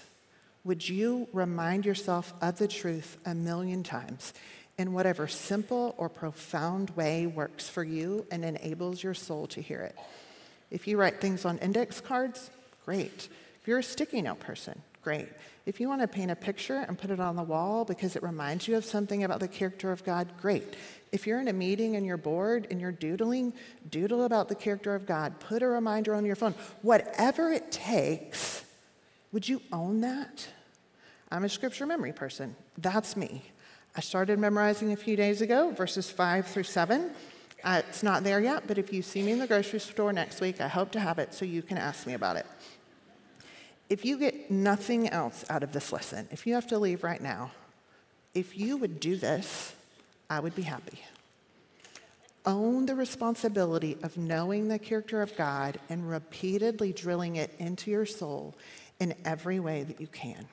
would 0.64 0.88
you 0.88 1.28
remind 1.32 1.84
yourself 1.84 2.32
of 2.40 2.58
the 2.58 2.68
truth 2.68 3.18
a 3.24 3.34
million 3.34 3.82
times 3.82 4.32
in 4.78 4.92
whatever 4.92 5.26
simple 5.26 5.94
or 5.98 6.08
profound 6.08 6.90
way 6.90 7.26
works 7.26 7.68
for 7.68 7.82
you 7.82 8.26
and 8.30 8.44
enables 8.44 9.02
your 9.02 9.14
soul 9.14 9.46
to 9.48 9.60
hear 9.60 9.80
it? 9.80 9.96
If 10.70 10.86
you 10.86 10.98
write 10.98 11.20
things 11.20 11.44
on 11.44 11.58
index 11.58 12.00
cards, 12.00 12.50
great. 12.84 13.28
If 13.60 13.68
you're 13.68 13.80
a 13.80 13.82
sticky 13.82 14.22
note 14.22 14.40
person, 14.40 14.80
great. 15.02 15.28
If 15.66 15.80
you 15.80 15.88
want 15.88 16.00
to 16.00 16.08
paint 16.08 16.30
a 16.30 16.36
picture 16.36 16.84
and 16.88 16.98
put 16.98 17.10
it 17.10 17.20
on 17.20 17.36
the 17.36 17.42
wall 17.42 17.84
because 17.84 18.16
it 18.16 18.22
reminds 18.22 18.66
you 18.66 18.76
of 18.76 18.84
something 18.84 19.24
about 19.24 19.40
the 19.40 19.48
character 19.48 19.92
of 19.92 20.04
God, 20.04 20.32
great. 20.40 20.76
If 21.12 21.26
you're 21.26 21.40
in 21.40 21.48
a 21.48 21.52
meeting 21.52 21.96
and 21.96 22.06
you're 22.06 22.16
bored 22.16 22.66
and 22.70 22.80
you're 22.80 22.92
doodling, 22.92 23.52
doodle 23.90 24.24
about 24.24 24.48
the 24.48 24.54
character 24.54 24.94
of 24.94 25.06
God. 25.06 25.38
Put 25.40 25.62
a 25.62 25.68
reminder 25.68 26.14
on 26.14 26.24
your 26.24 26.36
phone. 26.36 26.54
Whatever 26.82 27.52
it 27.52 27.70
takes, 27.70 28.64
would 29.30 29.48
you 29.48 29.60
own 29.72 30.00
that? 30.00 30.48
I'm 31.30 31.44
a 31.44 31.48
scripture 31.48 31.86
memory 31.86 32.12
person. 32.12 32.56
That's 32.78 33.16
me. 33.16 33.42
I 33.94 34.00
started 34.00 34.38
memorizing 34.38 34.92
a 34.92 34.96
few 34.96 35.16
days 35.16 35.42
ago, 35.42 35.70
verses 35.70 36.10
5 36.10 36.46
through 36.46 36.62
7. 36.62 37.10
Uh, 37.64 37.82
it's 37.88 38.02
not 38.02 38.24
there 38.24 38.40
yet, 38.40 38.64
but 38.66 38.78
if 38.78 38.92
you 38.92 39.02
see 39.02 39.22
me 39.22 39.32
in 39.32 39.38
the 39.38 39.46
grocery 39.46 39.78
store 39.78 40.12
next 40.12 40.40
week, 40.40 40.60
I 40.60 40.68
hope 40.68 40.90
to 40.92 41.00
have 41.00 41.18
it 41.18 41.32
so 41.34 41.44
you 41.44 41.62
can 41.62 41.78
ask 41.78 42.06
me 42.06 42.14
about 42.14 42.36
it. 42.36 42.46
If 43.92 44.06
you 44.06 44.16
get 44.16 44.50
nothing 44.50 45.10
else 45.10 45.44
out 45.50 45.62
of 45.62 45.74
this 45.74 45.92
lesson, 45.92 46.26
if 46.30 46.46
you 46.46 46.54
have 46.54 46.66
to 46.68 46.78
leave 46.78 47.04
right 47.04 47.20
now, 47.20 47.50
if 48.32 48.56
you 48.56 48.78
would 48.78 49.00
do 49.00 49.16
this, 49.16 49.74
I 50.30 50.40
would 50.40 50.54
be 50.54 50.62
happy. 50.62 50.98
Own 52.46 52.86
the 52.86 52.94
responsibility 52.94 53.98
of 54.02 54.16
knowing 54.16 54.68
the 54.68 54.78
character 54.78 55.20
of 55.20 55.36
God 55.36 55.78
and 55.90 56.08
repeatedly 56.08 56.94
drilling 56.94 57.36
it 57.36 57.54
into 57.58 57.90
your 57.90 58.06
soul 58.06 58.54
in 58.98 59.14
every 59.26 59.60
way 59.60 59.82
that 59.82 60.00
you 60.00 60.06
can. 60.06 60.46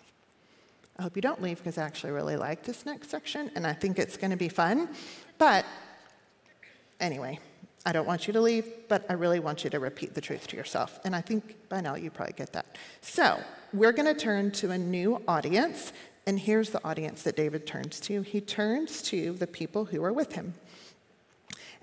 I 0.98 1.04
hope 1.04 1.16
you 1.16 1.22
don't 1.22 1.42
leave 1.42 1.60
because 1.60 1.78
I 1.78 1.84
actually 1.84 2.12
really 2.12 2.36
like 2.36 2.64
this 2.64 2.86
next 2.86 3.10
section 3.10 3.52
and 3.56 3.66
I 3.66 3.72
think 3.72 4.00
it's 4.00 4.18
going 4.18 4.32
to 4.32 4.38
be 4.38 4.50
fun. 4.50 4.90
But 5.38 5.64
anyway, 7.00 7.40
I 7.86 7.92
don't 7.92 8.06
want 8.06 8.28
you 8.28 8.34
to 8.34 8.42
leave, 8.42 8.68
but 8.88 9.06
I 9.10 9.14
really 9.14 9.40
want 9.40 9.64
you 9.64 9.70
to 9.70 9.80
repeat 9.80 10.14
the 10.14 10.22
truth 10.22 10.48
to 10.48 10.58
yourself. 10.58 11.00
And 11.06 11.16
I 11.16 11.22
think 11.22 11.56
by 11.70 11.82
now 11.82 11.96
you 11.96 12.12
probably 12.12 12.34
get 12.34 12.54
that. 12.54 12.78
So 13.02 13.40
we're 13.74 13.94
going 13.94 14.14
to 14.14 14.20
turn 14.20 14.52
to 14.52 14.72
a 14.72 14.78
new 14.78 15.22
audience. 15.28 15.94
And 16.26 16.40
here's 16.40 16.72
the 16.72 16.84
audience 16.84 17.24
that 17.24 17.38
David 17.38 17.66
turns 17.66 18.00
to 18.02 18.22
he 18.22 18.42
turns 18.42 19.02
to 19.04 19.34
the 19.34 19.48
people 19.48 19.86
who 19.86 20.04
are 20.04 20.14
with 20.14 20.34
him. 20.34 20.54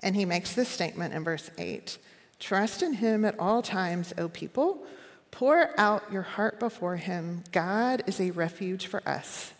And 0.03 0.15
he 0.15 0.25
makes 0.25 0.53
this 0.53 0.69
statement 0.69 1.13
in 1.13 1.23
verse 1.23 1.49
8 1.57 1.97
Trust 2.39 2.83
in 2.83 2.93
him 2.93 3.25
at 3.25 3.37
all 3.39 3.63
times, 3.63 4.13
O 4.17 4.29
people. 4.29 4.85
Pour 5.31 5.77
out 5.79 6.11
your 6.11 6.21
heart 6.21 6.59
before 6.59 6.97
him. 6.97 7.43
God 7.51 8.03
is 8.05 8.19
a 8.19 8.31
refuge 8.31 8.85
for 8.85 9.07
us. 9.07 9.53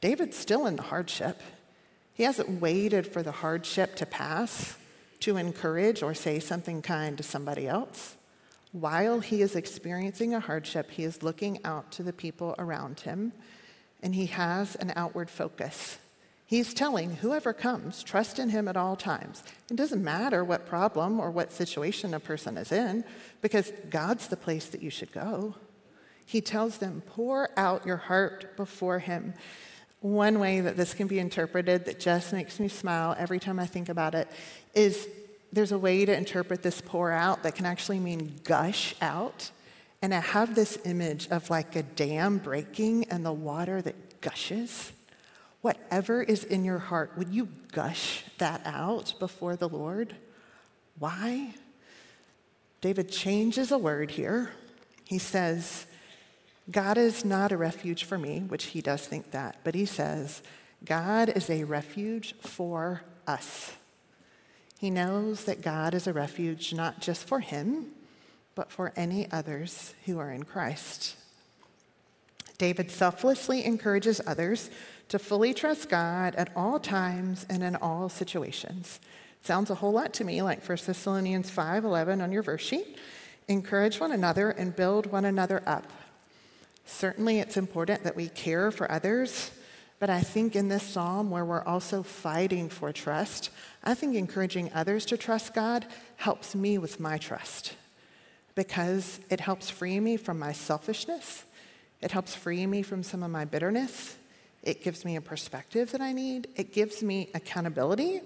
David's 0.00 0.36
still 0.36 0.66
in 0.66 0.76
the 0.76 0.82
hardship. 0.82 1.40
He 2.12 2.24
hasn't 2.24 2.60
waited 2.60 3.06
for 3.06 3.22
the 3.22 3.32
hardship 3.32 3.94
to 3.96 4.06
pass 4.06 4.76
to 5.20 5.36
encourage 5.36 6.02
or 6.02 6.14
say 6.14 6.38
something 6.38 6.82
kind 6.82 7.16
to 7.16 7.22
somebody 7.22 7.66
else. 7.66 8.16
While 8.72 9.20
he 9.20 9.42
is 9.42 9.56
experiencing 9.56 10.34
a 10.34 10.40
hardship, 10.40 10.90
he 10.90 11.04
is 11.04 11.22
looking 11.22 11.58
out 11.64 11.90
to 11.92 12.02
the 12.02 12.12
people 12.12 12.54
around 12.58 13.00
him, 13.00 13.32
and 14.02 14.14
he 14.14 14.26
has 14.26 14.76
an 14.76 14.92
outward 14.96 15.28
focus. 15.28 15.98
He's 16.46 16.74
telling 16.74 17.16
whoever 17.16 17.52
comes, 17.52 18.02
trust 18.02 18.38
in 18.38 18.48
him 18.48 18.66
at 18.66 18.76
all 18.76 18.96
times. 18.96 19.44
It 19.70 19.76
doesn't 19.76 20.02
matter 20.02 20.42
what 20.42 20.66
problem 20.66 21.20
or 21.20 21.30
what 21.30 21.52
situation 21.52 22.12
a 22.14 22.20
person 22.20 22.56
is 22.56 22.72
in, 22.72 23.04
because 23.40 23.72
God's 23.88 24.28
the 24.28 24.36
place 24.36 24.66
that 24.66 24.82
you 24.82 24.90
should 24.90 25.12
go. 25.12 25.54
He 26.26 26.40
tells 26.40 26.78
them, 26.78 27.02
pour 27.06 27.50
out 27.56 27.86
your 27.86 27.96
heart 27.96 28.56
before 28.56 29.00
him. 29.00 29.34
One 30.00 30.38
way 30.38 30.60
that 30.60 30.76
this 30.76 30.94
can 30.94 31.06
be 31.06 31.18
interpreted 31.18 31.84
that 31.84 32.00
just 32.00 32.32
makes 32.32 32.58
me 32.58 32.68
smile 32.68 33.14
every 33.18 33.38
time 33.38 33.58
I 33.58 33.66
think 33.66 33.88
about 33.88 34.14
it 34.14 34.28
is 34.74 35.08
there's 35.52 35.72
a 35.72 35.78
way 35.78 36.04
to 36.04 36.16
interpret 36.16 36.62
this 36.62 36.80
pour 36.80 37.10
out 37.12 37.42
that 37.42 37.54
can 37.54 37.66
actually 37.66 37.98
mean 37.98 38.40
gush 38.44 38.94
out. 39.02 39.50
And 40.00 40.14
I 40.14 40.20
have 40.20 40.54
this 40.54 40.78
image 40.84 41.28
of 41.28 41.50
like 41.50 41.76
a 41.76 41.82
dam 41.82 42.38
breaking 42.38 43.04
and 43.10 43.26
the 43.26 43.32
water 43.32 43.82
that 43.82 44.20
gushes. 44.22 44.92
Whatever 45.60 46.22
is 46.22 46.44
in 46.44 46.64
your 46.64 46.78
heart, 46.78 47.12
would 47.18 47.28
you 47.28 47.48
gush 47.72 48.24
that 48.38 48.62
out 48.64 49.12
before 49.18 49.56
the 49.56 49.68
Lord? 49.68 50.16
Why? 50.98 51.54
David 52.80 53.10
changes 53.10 53.70
a 53.70 53.76
word 53.76 54.12
here. 54.12 54.50
He 55.04 55.18
says, 55.18 55.84
God 56.70 56.98
is 56.98 57.24
not 57.24 57.52
a 57.52 57.56
refuge 57.56 58.04
for 58.04 58.18
me, 58.18 58.40
which 58.40 58.66
he 58.66 58.80
does 58.80 59.06
think 59.06 59.30
that, 59.32 59.56
but 59.64 59.74
he 59.74 59.86
says, 59.86 60.42
God 60.84 61.28
is 61.28 61.50
a 61.50 61.64
refuge 61.64 62.34
for 62.40 63.02
us. 63.26 63.72
He 64.78 64.90
knows 64.90 65.44
that 65.44 65.62
God 65.62 65.94
is 65.94 66.06
a 66.06 66.12
refuge 66.12 66.72
not 66.72 67.00
just 67.00 67.26
for 67.26 67.40
him, 67.40 67.86
but 68.54 68.70
for 68.70 68.92
any 68.96 69.30
others 69.30 69.94
who 70.06 70.18
are 70.18 70.30
in 70.30 70.44
Christ. 70.44 71.16
David 72.56 72.90
selflessly 72.90 73.64
encourages 73.64 74.20
others 74.26 74.70
to 75.08 75.18
fully 75.18 75.54
trust 75.54 75.88
God 75.88 76.34
at 76.34 76.54
all 76.54 76.78
times 76.78 77.46
and 77.48 77.62
in 77.62 77.74
all 77.76 78.08
situations. 78.08 79.00
Sounds 79.42 79.70
a 79.70 79.76
whole 79.76 79.92
lot 79.92 80.12
to 80.14 80.24
me 80.24 80.42
like 80.42 80.62
1 80.62 80.86
Thessalonians 80.86 81.50
5:11 81.50 82.20
on 82.20 82.32
your 82.32 82.42
verse 82.42 82.62
sheet. 82.62 82.98
Encourage 83.48 83.98
one 83.98 84.12
another 84.12 84.50
and 84.50 84.76
build 84.76 85.06
one 85.06 85.24
another 85.24 85.62
up. 85.66 85.90
Certainly 86.84 87.38
it's 87.38 87.56
important 87.56 88.04
that 88.04 88.16
we 88.16 88.28
care 88.28 88.70
for 88.70 88.90
others 88.90 89.50
but 90.00 90.08
I 90.08 90.22
think 90.22 90.56
in 90.56 90.68
this 90.68 90.82
psalm, 90.82 91.30
where 91.30 91.44
we're 91.44 91.62
also 91.62 92.02
fighting 92.02 92.70
for 92.70 92.90
trust, 92.90 93.50
I 93.84 93.92
think 93.92 94.16
encouraging 94.16 94.72
others 94.74 95.04
to 95.06 95.18
trust 95.18 95.54
God 95.54 95.86
helps 96.16 96.54
me 96.54 96.78
with 96.78 96.98
my 96.98 97.18
trust 97.18 97.74
because 98.54 99.20
it 99.28 99.40
helps 99.40 99.68
free 99.68 100.00
me 100.00 100.16
from 100.16 100.38
my 100.38 100.52
selfishness. 100.52 101.44
It 102.00 102.12
helps 102.12 102.34
free 102.34 102.66
me 102.66 102.80
from 102.80 103.02
some 103.02 103.22
of 103.22 103.30
my 103.30 103.44
bitterness. 103.44 104.16
It 104.62 104.82
gives 104.82 105.04
me 105.04 105.16
a 105.16 105.20
perspective 105.20 105.92
that 105.92 106.00
I 106.00 106.14
need. 106.14 106.48
It 106.56 106.72
gives 106.72 107.02
me 107.02 107.28
accountability. 107.34 108.22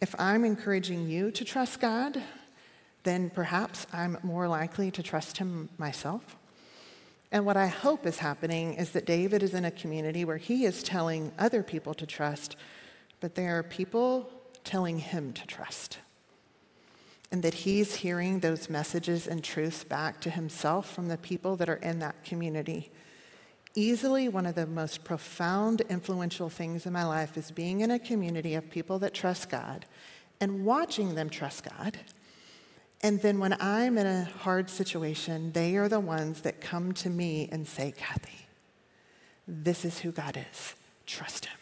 If 0.00 0.14
I'm 0.20 0.44
encouraging 0.44 1.08
you 1.08 1.32
to 1.32 1.44
trust 1.44 1.80
God, 1.80 2.22
then 3.02 3.30
perhaps 3.30 3.88
I'm 3.92 4.16
more 4.22 4.46
likely 4.46 4.92
to 4.92 5.02
trust 5.02 5.38
Him 5.38 5.70
myself. 5.76 6.36
And 7.36 7.44
what 7.44 7.58
I 7.58 7.66
hope 7.66 8.06
is 8.06 8.20
happening 8.20 8.72
is 8.72 8.92
that 8.92 9.04
David 9.04 9.42
is 9.42 9.52
in 9.52 9.66
a 9.66 9.70
community 9.70 10.24
where 10.24 10.38
he 10.38 10.64
is 10.64 10.82
telling 10.82 11.32
other 11.38 11.62
people 11.62 11.92
to 11.92 12.06
trust, 12.06 12.56
but 13.20 13.34
there 13.34 13.58
are 13.58 13.62
people 13.62 14.30
telling 14.64 15.00
him 15.00 15.34
to 15.34 15.46
trust. 15.46 15.98
And 17.30 17.42
that 17.42 17.52
he's 17.52 17.96
hearing 17.96 18.40
those 18.40 18.70
messages 18.70 19.26
and 19.26 19.44
truths 19.44 19.84
back 19.84 20.18
to 20.22 20.30
himself 20.30 20.90
from 20.90 21.08
the 21.08 21.18
people 21.18 21.56
that 21.56 21.68
are 21.68 21.74
in 21.74 21.98
that 21.98 22.24
community. 22.24 22.90
Easily, 23.74 24.30
one 24.30 24.46
of 24.46 24.54
the 24.54 24.66
most 24.66 25.04
profound, 25.04 25.82
influential 25.90 26.48
things 26.48 26.86
in 26.86 26.94
my 26.94 27.04
life 27.04 27.36
is 27.36 27.50
being 27.50 27.82
in 27.82 27.90
a 27.90 27.98
community 27.98 28.54
of 28.54 28.70
people 28.70 28.98
that 29.00 29.12
trust 29.12 29.50
God 29.50 29.84
and 30.40 30.64
watching 30.64 31.14
them 31.14 31.28
trust 31.28 31.64
God 31.64 31.98
and 33.06 33.22
then 33.22 33.38
when 33.38 33.56
I'm 33.60 33.98
in 33.98 34.06
a 34.08 34.24
hard 34.24 34.68
situation, 34.68 35.52
they 35.52 35.76
are 35.76 35.88
the 35.88 36.00
ones 36.00 36.40
that 36.40 36.60
come 36.60 36.92
to 36.94 37.08
me 37.08 37.48
and 37.52 37.64
say, 37.64 37.94
Kathy, 37.96 38.48
this 39.46 39.84
is 39.84 40.00
who 40.00 40.10
God 40.10 40.36
is. 40.50 40.74
Trust 41.06 41.44
Him. 41.44 41.56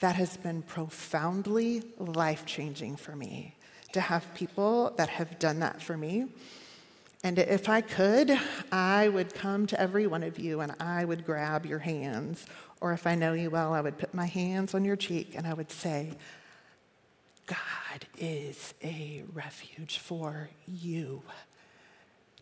That 0.00 0.14
has 0.14 0.38
been 0.38 0.62
profoundly 0.62 1.82
life 1.98 2.46
changing 2.46 2.96
for 2.96 3.14
me 3.14 3.56
to 3.92 4.00
have 4.00 4.34
people 4.34 4.94
that 4.96 5.10
have 5.10 5.38
done 5.38 5.60
that 5.60 5.82
for 5.82 5.98
me. 5.98 6.28
And 7.22 7.38
if 7.38 7.68
I 7.68 7.82
could, 7.82 8.34
I 8.72 9.08
would 9.08 9.34
come 9.34 9.66
to 9.66 9.78
every 9.78 10.06
one 10.06 10.22
of 10.22 10.38
you 10.38 10.62
and 10.62 10.74
I 10.80 11.04
would 11.04 11.26
grab 11.26 11.66
your 11.66 11.80
hands. 11.80 12.46
Or 12.80 12.94
if 12.94 13.06
I 13.06 13.16
know 13.16 13.34
you 13.34 13.50
well, 13.50 13.74
I 13.74 13.82
would 13.82 13.98
put 13.98 14.14
my 14.14 14.26
hands 14.26 14.72
on 14.72 14.82
your 14.82 14.96
cheek 14.96 15.34
and 15.36 15.46
I 15.46 15.52
would 15.52 15.70
say, 15.70 16.16
God 17.52 18.06
is 18.18 18.72
a 18.82 19.24
refuge 19.32 19.98
for 19.98 20.48
you. 20.66 21.22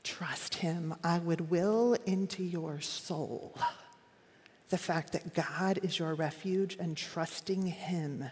Trust 0.04 0.56
Him. 0.56 0.94
I 1.02 1.18
would 1.18 1.50
will 1.50 1.94
into 2.06 2.44
your 2.44 2.80
soul 2.80 3.58
the 4.68 4.78
fact 4.78 5.12
that 5.12 5.34
God 5.34 5.80
is 5.82 5.98
your 5.98 6.14
refuge 6.14 6.76
and 6.78 6.96
trusting 6.96 7.66
Him 7.66 8.30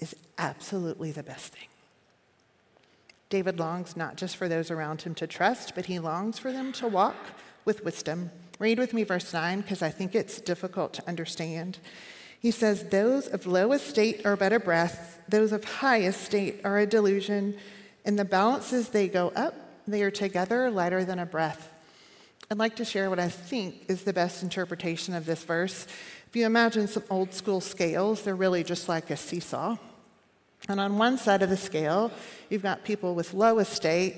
is 0.00 0.14
absolutely 0.36 1.12
the 1.12 1.22
best 1.22 1.54
thing. 1.54 1.68
David 3.30 3.58
longs 3.58 3.96
not 3.96 4.16
just 4.16 4.36
for 4.36 4.48
those 4.48 4.70
around 4.70 5.02
him 5.02 5.14
to 5.16 5.26
trust, 5.26 5.74
but 5.74 5.86
he 5.86 5.98
longs 5.98 6.38
for 6.38 6.50
them 6.50 6.72
to 6.72 6.86
walk 6.86 7.16
with 7.64 7.84
wisdom. 7.84 8.30
Read 8.58 8.78
with 8.78 8.94
me 8.94 9.02
verse 9.02 9.32
9 9.34 9.60
because 9.60 9.82
I 9.82 9.90
think 9.90 10.14
it's 10.14 10.40
difficult 10.40 10.94
to 10.94 11.08
understand. 11.08 11.78
He 12.40 12.50
says, 12.50 12.84
Those 12.84 13.26
of 13.26 13.46
low 13.46 13.72
estate 13.72 14.24
are 14.24 14.36
but 14.36 14.52
a 14.52 14.60
breath, 14.60 15.20
those 15.28 15.52
of 15.52 15.64
high 15.64 16.02
estate 16.02 16.60
are 16.64 16.78
a 16.78 16.86
delusion. 16.86 17.56
In 18.04 18.16
the 18.16 18.24
balances 18.24 18.88
they 18.88 19.08
go 19.08 19.28
up, 19.34 19.54
they 19.86 20.02
are 20.02 20.10
together 20.10 20.70
lighter 20.70 21.04
than 21.04 21.18
a 21.18 21.26
breath. 21.26 21.70
I'd 22.50 22.58
like 22.58 22.76
to 22.76 22.84
share 22.84 23.10
what 23.10 23.18
I 23.18 23.28
think 23.28 23.84
is 23.88 24.04
the 24.04 24.12
best 24.12 24.42
interpretation 24.42 25.14
of 25.14 25.26
this 25.26 25.44
verse. 25.44 25.86
If 26.28 26.36
you 26.36 26.46
imagine 26.46 26.88
some 26.88 27.02
old 27.10 27.34
school 27.34 27.60
scales, 27.60 28.22
they're 28.22 28.34
really 28.34 28.64
just 28.64 28.88
like 28.88 29.10
a 29.10 29.16
seesaw. 29.16 29.76
And 30.68 30.80
on 30.80 30.98
one 30.98 31.18
side 31.18 31.42
of 31.42 31.50
the 31.50 31.56
scale, 31.56 32.10
you've 32.48 32.62
got 32.62 32.84
people 32.84 33.14
with 33.14 33.34
low 33.34 33.58
estate, 33.58 34.14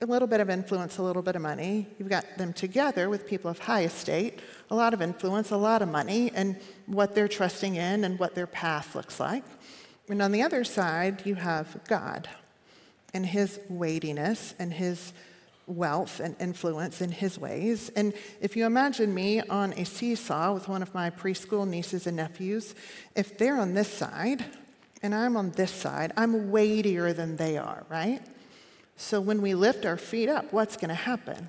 a 0.00 0.06
little 0.06 0.28
bit 0.28 0.40
of 0.40 0.48
influence, 0.48 0.98
a 0.98 1.02
little 1.02 1.22
bit 1.22 1.34
of 1.34 1.42
money. 1.42 1.88
You've 1.98 2.08
got 2.08 2.24
them 2.38 2.52
together 2.52 3.08
with 3.08 3.26
people 3.26 3.50
of 3.50 3.58
high 3.58 3.82
estate, 3.82 4.40
a 4.70 4.76
lot 4.76 4.94
of 4.94 5.02
influence, 5.02 5.50
a 5.50 5.56
lot 5.56 5.82
of 5.82 5.88
money, 5.88 6.30
and 6.34 6.56
what 6.86 7.14
they're 7.14 7.28
trusting 7.28 7.74
in 7.74 8.04
and 8.04 8.18
what 8.18 8.34
their 8.34 8.46
path 8.46 8.94
looks 8.94 9.18
like. 9.18 9.44
And 10.08 10.22
on 10.22 10.32
the 10.32 10.42
other 10.42 10.62
side, 10.64 11.26
you 11.26 11.34
have 11.34 11.80
God 11.88 12.28
and 13.12 13.26
his 13.26 13.58
weightiness 13.68 14.54
and 14.58 14.72
his 14.72 15.12
wealth 15.66 16.20
and 16.20 16.34
influence 16.40 17.00
in 17.00 17.10
his 17.10 17.38
ways. 17.38 17.90
And 17.90 18.14
if 18.40 18.56
you 18.56 18.64
imagine 18.64 19.12
me 19.12 19.40
on 19.40 19.72
a 19.74 19.84
seesaw 19.84 20.54
with 20.54 20.68
one 20.68 20.82
of 20.82 20.94
my 20.94 21.10
preschool 21.10 21.68
nieces 21.68 22.06
and 22.06 22.16
nephews, 22.16 22.74
if 23.14 23.36
they're 23.36 23.58
on 23.58 23.74
this 23.74 23.88
side, 23.88 24.44
and 25.02 25.14
I'm 25.14 25.36
on 25.36 25.50
this 25.52 25.70
side, 25.70 26.12
I'm 26.16 26.50
weightier 26.50 27.12
than 27.12 27.36
they 27.36 27.58
are, 27.58 27.84
right? 27.88 28.20
So 29.00 29.20
when 29.20 29.40
we 29.40 29.54
lift 29.54 29.86
our 29.86 29.96
feet 29.96 30.28
up, 30.28 30.52
what's 30.52 30.76
going 30.76 30.88
to 30.88 30.94
happen? 30.94 31.48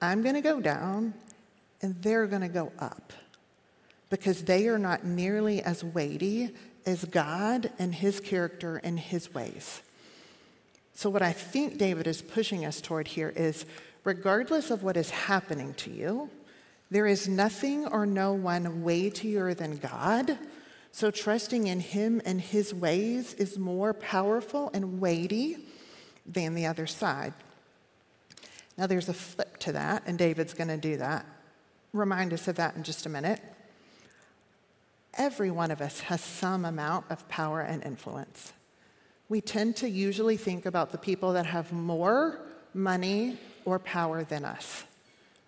I'm 0.00 0.22
going 0.22 0.36
to 0.36 0.40
go 0.40 0.60
down 0.60 1.14
and 1.82 2.00
they're 2.00 2.26
going 2.26 2.42
to 2.42 2.48
go 2.48 2.72
up 2.78 3.12
because 4.08 4.44
they 4.44 4.68
are 4.68 4.78
not 4.78 5.04
nearly 5.04 5.60
as 5.62 5.82
weighty 5.82 6.50
as 6.86 7.04
God 7.04 7.70
and 7.78 7.94
his 7.94 8.20
character 8.20 8.80
and 8.82 8.98
his 8.98 9.34
ways. 9.34 9.82
So, 10.94 11.10
what 11.10 11.22
I 11.22 11.32
think 11.32 11.76
David 11.76 12.06
is 12.06 12.22
pushing 12.22 12.64
us 12.64 12.80
toward 12.80 13.08
here 13.08 13.32
is 13.34 13.66
regardless 14.04 14.70
of 14.70 14.82
what 14.82 14.96
is 14.96 15.10
happening 15.10 15.74
to 15.74 15.90
you, 15.90 16.30
there 16.90 17.06
is 17.06 17.28
nothing 17.28 17.86
or 17.86 18.06
no 18.06 18.32
one 18.32 18.82
weightier 18.82 19.54
than 19.54 19.76
God 19.76 20.38
so, 20.92 21.10
trusting 21.10 21.68
in 21.68 21.80
Him 21.80 22.20
and 22.24 22.40
His 22.40 22.74
ways 22.74 23.34
is 23.34 23.58
more 23.58 23.94
powerful 23.94 24.70
and 24.74 25.00
weighty 25.00 25.58
than 26.32 26.54
the 26.54 26.66
other 26.66 26.86
side. 26.86 27.34
Now, 28.78 28.86
there's 28.86 29.08
a 29.08 29.14
flip 29.14 29.58
to 29.58 29.72
that, 29.72 30.04
and 30.06 30.18
David's 30.18 30.54
going 30.54 30.68
to 30.68 30.76
do 30.76 30.96
that. 30.98 31.26
Remind 31.92 32.32
us 32.32 32.48
of 32.48 32.56
that 32.56 32.76
in 32.76 32.82
just 32.82 33.04
a 33.04 33.08
minute. 33.08 33.40
Every 35.14 35.50
one 35.50 35.70
of 35.70 35.80
us 35.80 36.00
has 36.00 36.20
some 36.20 36.64
amount 36.64 37.06
of 37.10 37.28
power 37.28 37.60
and 37.60 37.82
influence. 37.82 38.52
We 39.28 39.40
tend 39.40 39.76
to 39.76 39.88
usually 39.88 40.36
think 40.36 40.66
about 40.66 40.92
the 40.92 40.98
people 40.98 41.32
that 41.34 41.46
have 41.46 41.72
more 41.72 42.40
money 42.72 43.38
or 43.64 43.78
power 43.78 44.24
than 44.24 44.44
us, 44.44 44.84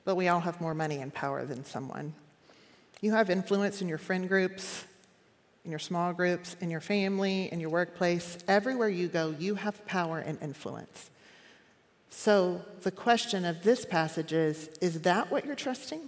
but 0.05 0.17
we 0.17 0.29
all 0.29 0.41
have 0.41 0.61
more 0.61 0.75
money 0.75 0.99
and 0.99 1.15
power 1.15 1.45
than 1.45 1.65
someone. 1.65 2.15
You 3.01 3.13
have 3.13 3.31
influence 3.31 3.81
in 3.81 3.89
your 3.89 3.99
friend 3.99 4.29
groups, 4.29 4.85
in 5.65 5.71
your 5.71 5.79
small 5.79 6.13
groups, 6.13 6.57
in 6.61 6.71
your 6.71 6.81
family, 6.81 7.49
in 7.53 7.61
your 7.61 7.71
workplace, 7.71 8.39
everywhere 8.49 8.89
you 8.89 9.09
go, 9.09 9.35
you 9.39 9.55
have 9.55 9.85
power 9.87 10.19
and 10.19 10.41
influence. 10.43 11.11
So 12.11 12.63
the 12.83 12.91
question 12.91 13.45
of 13.45 13.63
this 13.63 13.85
passage 13.85 14.33
is 14.33 14.69
Is 14.81 15.03
that 15.03 15.31
what 15.31 15.47
you're 15.47 15.55
trusting? 15.55 16.01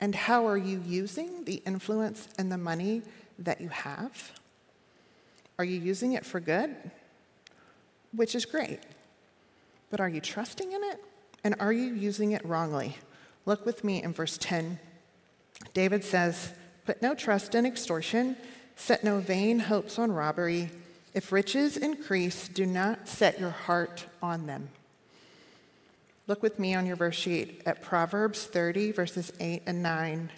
And 0.00 0.14
how 0.14 0.46
are 0.46 0.56
you 0.56 0.82
using 0.86 1.44
the 1.44 1.62
influence 1.66 2.28
and 2.38 2.52
the 2.52 2.58
money 2.58 3.02
that 3.38 3.60
you 3.60 3.68
have? 3.68 4.32
Are 5.58 5.64
you 5.64 5.80
using 5.80 6.12
it 6.12 6.24
for 6.24 6.38
good? 6.38 6.76
Which 8.12 8.34
is 8.34 8.44
great. 8.44 8.80
But 9.90 10.00
are 10.00 10.08
you 10.08 10.20
trusting 10.20 10.70
in 10.70 10.84
it? 10.84 11.02
And 11.42 11.56
are 11.58 11.72
you 11.72 11.94
using 11.94 12.32
it 12.32 12.44
wrongly? 12.44 12.96
Look 13.46 13.66
with 13.66 13.82
me 13.82 14.02
in 14.02 14.12
verse 14.12 14.38
10. 14.38 14.78
David 15.74 16.04
says, 16.04 16.52
Put 16.88 17.02
no 17.02 17.14
trust 17.14 17.54
in 17.54 17.66
extortion, 17.66 18.34
set 18.74 19.04
no 19.04 19.18
vain 19.18 19.58
hopes 19.58 19.98
on 19.98 20.10
robbery. 20.10 20.70
If 21.12 21.32
riches 21.32 21.76
increase, 21.76 22.48
do 22.48 22.64
not 22.64 23.06
set 23.06 23.38
your 23.38 23.50
heart 23.50 24.06
on 24.22 24.46
them. 24.46 24.70
Look 26.26 26.42
with 26.42 26.58
me 26.58 26.74
on 26.74 26.86
your 26.86 26.96
verse 26.96 27.14
sheet 27.14 27.60
at 27.66 27.82
Proverbs 27.82 28.44
30, 28.44 28.92
verses 28.92 29.34
8 29.38 29.64
and 29.66 29.82
9. 29.82 30.30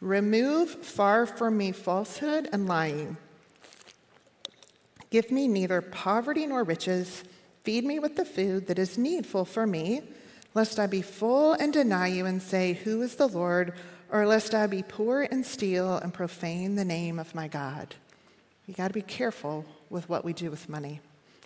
Remove 0.00 0.70
far 0.70 1.26
from 1.26 1.58
me 1.58 1.72
falsehood 1.72 2.48
and 2.54 2.66
lying. 2.66 3.18
Give 5.10 5.30
me 5.30 5.46
neither 5.46 5.82
poverty 5.82 6.46
nor 6.46 6.64
riches. 6.64 7.22
Feed 7.64 7.84
me 7.84 7.98
with 7.98 8.16
the 8.16 8.24
food 8.24 8.66
that 8.68 8.78
is 8.78 8.96
needful 8.96 9.44
for 9.44 9.66
me, 9.66 10.00
lest 10.54 10.78
I 10.78 10.86
be 10.86 11.02
full 11.02 11.52
and 11.52 11.70
deny 11.70 12.06
you 12.06 12.24
and 12.24 12.40
say, 12.40 12.72
Who 12.72 13.02
is 13.02 13.16
the 13.16 13.28
Lord? 13.28 13.74
Or 14.12 14.26
lest 14.26 14.54
I 14.54 14.66
be 14.66 14.82
poor 14.82 15.22
and 15.22 15.44
steal 15.44 15.96
and 15.96 16.12
profane 16.12 16.76
the 16.76 16.84
name 16.84 17.18
of 17.18 17.34
my 17.34 17.48
God. 17.48 17.94
You 18.66 18.74
got 18.74 18.88
to 18.88 18.94
be 18.94 19.02
careful 19.02 19.64
with 19.88 20.08
what 20.08 20.24
we 20.24 20.34
do 20.34 20.50
with 20.50 20.68
money. 20.68 21.00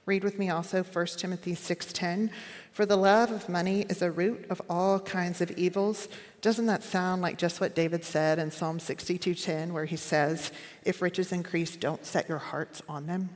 Read 0.04 0.24
with 0.24 0.38
me 0.38 0.50
also 0.50 0.82
1 0.82 1.06
Timothy 1.18 1.54
6:10, 1.54 2.30
for 2.72 2.84
the 2.84 2.96
love 2.96 3.30
of 3.30 3.48
money 3.48 3.86
is 3.88 4.02
a 4.02 4.10
root 4.10 4.46
of 4.50 4.60
all 4.68 5.00
kinds 5.00 5.40
of 5.40 5.50
evils. 5.52 6.08
Doesn't 6.42 6.66
that 6.66 6.82
sound 6.82 7.22
like 7.22 7.38
just 7.38 7.60
what 7.60 7.74
David 7.74 8.04
said 8.04 8.38
in 8.38 8.50
Psalm 8.50 8.78
62:10 8.78 9.72
where 9.72 9.84
he 9.84 9.96
says, 9.96 10.52
if 10.84 11.00
riches 11.00 11.32
increase, 11.32 11.76
don't 11.76 12.04
set 12.04 12.28
your 12.28 12.38
hearts 12.38 12.82
on 12.88 13.06
them? 13.06 13.30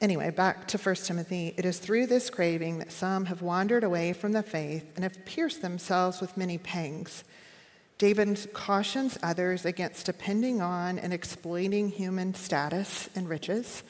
Anyway, 0.00 0.30
back 0.30 0.68
to 0.68 0.78
1 0.78 0.94
Timothy. 1.06 1.54
It 1.56 1.64
is 1.64 1.78
through 1.78 2.06
this 2.06 2.30
craving 2.30 2.78
that 2.78 2.92
some 2.92 3.26
have 3.26 3.42
wandered 3.42 3.84
away 3.84 4.12
from 4.12 4.32
the 4.32 4.42
faith 4.42 4.84
and 4.94 5.02
have 5.02 5.24
pierced 5.24 5.62
themselves 5.62 6.20
with 6.20 6.36
many 6.36 6.58
pangs. 6.58 7.24
David 7.98 8.52
cautions 8.52 9.18
others 9.22 9.64
against 9.64 10.06
depending 10.06 10.60
on 10.60 10.98
and 10.98 11.12
exploiting 11.12 11.88
human 11.88 12.34
status 12.34 13.08
and 13.14 13.28
riches. 13.28 13.82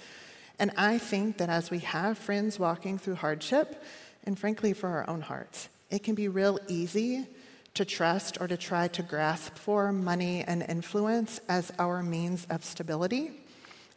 And 0.59 0.71
I 0.77 0.99
think 0.99 1.39
that 1.39 1.49
as 1.49 1.71
we 1.71 1.81
have 1.81 2.19
friends 2.19 2.59
walking 2.59 2.99
through 2.99 3.17
hardship, 3.17 3.83
and 4.25 4.39
frankly 4.39 4.73
for 4.73 4.89
our 4.89 5.09
own 5.09 5.21
hearts, 5.21 5.69
it 5.91 6.03
can 6.03 6.15
be 6.15 6.29
real 6.29 6.59
easy 6.69 7.27
to 7.75 7.85
trust 7.85 8.39
or 8.41 8.47
to 8.47 8.57
try 8.57 8.89
to 8.89 9.03
grasp 9.03 9.57
for 9.57 9.93
money 9.93 10.45
and 10.47 10.65
influence 10.69 11.41
as 11.49 11.73
our 11.79 12.03
means 12.03 12.47
of 12.51 12.65
stability. 12.65 13.33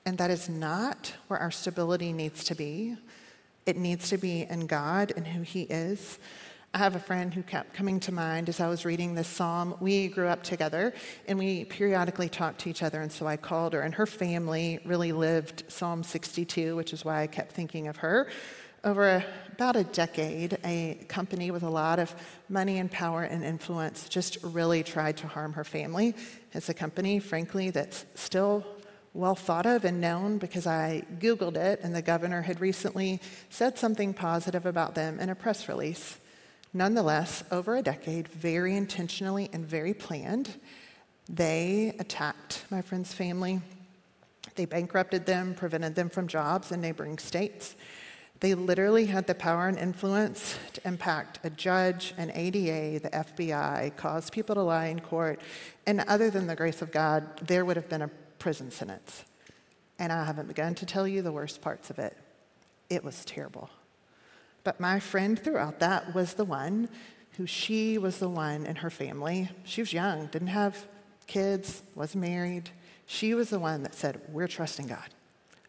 And 0.05 0.17
that 0.17 0.31
is 0.31 0.49
not 0.49 1.13
where 1.27 1.39
our 1.39 1.51
stability 1.51 2.11
needs 2.11 2.43
to 2.45 2.55
be. 2.55 2.97
It 3.65 3.77
needs 3.77 4.09
to 4.09 4.17
be 4.17 4.43
in 4.49 4.65
God 4.67 5.13
and 5.15 5.27
who 5.27 5.41
He 5.41 5.63
is. 5.63 6.17
I 6.73 6.79
have 6.79 6.95
a 6.95 6.99
friend 6.99 7.33
who 7.33 7.43
kept 7.43 7.73
coming 7.73 7.99
to 8.01 8.11
mind 8.11 8.49
as 8.49 8.59
I 8.59 8.67
was 8.67 8.83
reading 8.83 9.15
this 9.15 9.27
psalm. 9.27 9.75
We 9.79 10.09
grew 10.09 10.27
up 10.27 10.43
together 10.43 10.93
and 11.25 11.39
we 11.39 11.63
periodically 11.65 12.29
talked 12.29 12.59
to 12.61 12.69
each 12.69 12.83
other, 12.83 13.01
and 13.01 13.11
so 13.11 13.25
I 13.25 13.37
called 13.37 13.73
her, 13.73 13.81
and 13.81 13.95
her 13.95 14.05
family 14.05 14.79
really 14.85 15.13
lived 15.13 15.63
Psalm 15.69 16.03
62, 16.03 16.75
which 16.75 16.93
is 16.93 17.05
why 17.05 17.21
I 17.21 17.27
kept 17.27 17.53
thinking 17.53 17.87
of 17.87 17.97
her. 17.97 18.27
Over 18.83 19.09
a, 19.09 19.25
about 19.53 19.75
a 19.75 19.85
decade, 19.85 20.59
a 20.63 21.05
company 21.07 21.51
with 21.51 21.63
a 21.63 21.69
lot 21.69 21.99
of 21.99 22.13
money 22.47 22.77
and 22.77 22.91
power 22.91 23.23
and 23.23 23.43
influence 23.43 24.07
just 24.07 24.37
really 24.43 24.83
tried 24.83 25.17
to 25.17 25.27
harm 25.27 25.53
her 25.53 25.63
family. 25.63 26.15
It's 26.51 26.69
a 26.69 26.73
company, 26.73 27.19
frankly, 27.19 27.71
that's 27.71 28.05
still 28.13 28.63
well 29.13 29.35
thought 29.35 29.65
of 29.65 29.83
and 29.83 29.99
known 29.99 30.37
because 30.37 30.67
I 30.67 31.03
Googled 31.17 31.55
it, 31.55 31.79
and 31.81 31.95
the 31.95 32.03
governor 32.03 32.41
had 32.43 32.61
recently 32.61 33.19
said 33.49 33.79
something 33.79 34.13
positive 34.13 34.65
about 34.65 34.95
them 34.95 35.19
in 35.19 35.29
a 35.29 35.35
press 35.35 35.67
release. 35.67 36.17
Nonetheless, 36.77 37.43
over 37.49 37.75
a 37.75 37.81
decade, 37.81 38.27
very 38.27 38.75
intentionally 38.75 39.49
and 39.51 39.65
very 39.65 39.95
planned, 39.95 40.59
they 41.27 41.95
attacked 41.97 42.65
my 42.69 42.83
friend's 42.83 43.11
family. 43.15 43.61
They 44.53 44.65
bankrupted 44.65 45.25
them, 45.25 45.55
prevented 45.55 45.95
them 45.95 46.07
from 46.07 46.27
jobs 46.27 46.71
in 46.71 46.79
neighboring 46.79 47.17
states. 47.17 47.75
They 48.41 48.53
literally 48.53 49.07
had 49.07 49.25
the 49.25 49.33
power 49.33 49.67
and 49.67 49.79
influence 49.79 50.55
to 50.73 50.87
impact 50.87 51.39
a 51.43 51.49
judge, 51.49 52.13
an 52.15 52.31
ADA, 52.35 52.99
the 52.99 53.09
FBI, 53.09 53.95
cause 53.95 54.29
people 54.29 54.53
to 54.53 54.61
lie 54.61 54.85
in 54.85 54.99
court, 54.99 55.41
and 55.87 56.01
other 56.01 56.29
than 56.29 56.45
the 56.45 56.55
grace 56.55 56.83
of 56.83 56.91
God, 56.91 57.39
there 57.39 57.65
would 57.65 57.75
have 57.75 57.89
been 57.89 58.03
a 58.03 58.11
prison 58.37 58.69
sentence. 58.69 59.23
And 59.97 60.13
I 60.13 60.23
haven't 60.25 60.47
begun 60.47 60.75
to 60.75 60.85
tell 60.85 61.07
you 61.07 61.23
the 61.23 61.31
worst 61.31 61.59
parts 61.59 61.89
of 61.89 61.97
it. 61.97 62.15
It 62.91 63.03
was 63.03 63.25
terrible. 63.25 63.71
But 64.67 64.81
my 64.81 64.99
friend 64.99 65.39
throughout 65.39 65.79
that 65.79 66.13
was 66.13 66.33
the 66.33 66.43
one 66.43 66.89
who 67.37 67.45
she 67.45 67.97
was 67.97 68.19
the 68.19 68.27
one 68.27 68.65
in 68.65 68.75
her 68.75 68.89
family. 68.89 69.49
She 69.63 69.79
was 69.81 69.93
young, 69.93 70.25
didn't 70.25 70.49
have 70.49 70.87
kids, 71.25 71.83
was 71.95 72.17
married. 72.17 72.71
She 73.05 73.33
was 73.33 73.49
the 73.49 73.59
one 73.59 73.83
that 73.83 73.95
said, 73.95 74.19
We're 74.27 74.49
trusting 74.49 74.87
God. 74.87 75.07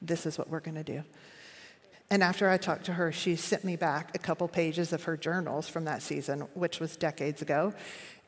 This 0.02 0.26
is 0.26 0.37
what 0.37 0.50
we're 0.50 0.58
going 0.58 0.74
to 0.74 0.82
do. 0.82 1.04
And 2.11 2.24
after 2.24 2.48
I 2.48 2.56
talked 2.56 2.87
to 2.87 2.94
her, 2.94 3.12
she 3.12 3.37
sent 3.37 3.62
me 3.62 3.76
back 3.76 4.16
a 4.16 4.18
couple 4.18 4.48
pages 4.48 4.92
of 4.92 5.04
her 5.04 5.16
journals 5.16 5.68
from 5.68 5.84
that 5.84 6.02
season, 6.02 6.40
which 6.54 6.80
was 6.80 6.96
decades 6.96 7.40
ago. 7.40 7.74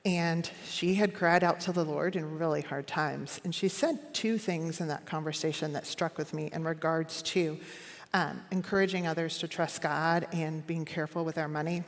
And 0.04 0.48
she 0.68 0.94
had 0.94 1.14
cried 1.14 1.42
out 1.42 1.58
to 1.62 1.72
the 1.72 1.84
Lord 1.84 2.14
in 2.14 2.38
really 2.38 2.62
hard 2.62 2.86
times. 2.86 3.40
And 3.42 3.52
she 3.52 3.66
said 3.66 4.14
two 4.14 4.38
things 4.38 4.80
in 4.80 4.86
that 4.86 5.04
conversation 5.04 5.72
that 5.72 5.84
struck 5.84 6.16
with 6.16 6.32
me 6.32 6.48
in 6.52 6.62
regards 6.62 7.22
to 7.22 7.58
um, 8.12 8.42
encouraging 8.50 9.06
others 9.06 9.38
to 9.38 9.48
trust 9.48 9.82
God 9.82 10.26
and 10.32 10.66
being 10.66 10.84
careful 10.84 11.24
with 11.24 11.38
our 11.38 11.48
money. 11.48 11.84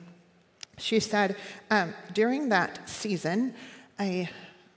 She 0.79 1.01
said, 1.01 1.37
um, 1.71 1.95
during 2.13 2.49
that 2.49 2.89
season, 2.89 3.55
a 4.01 4.29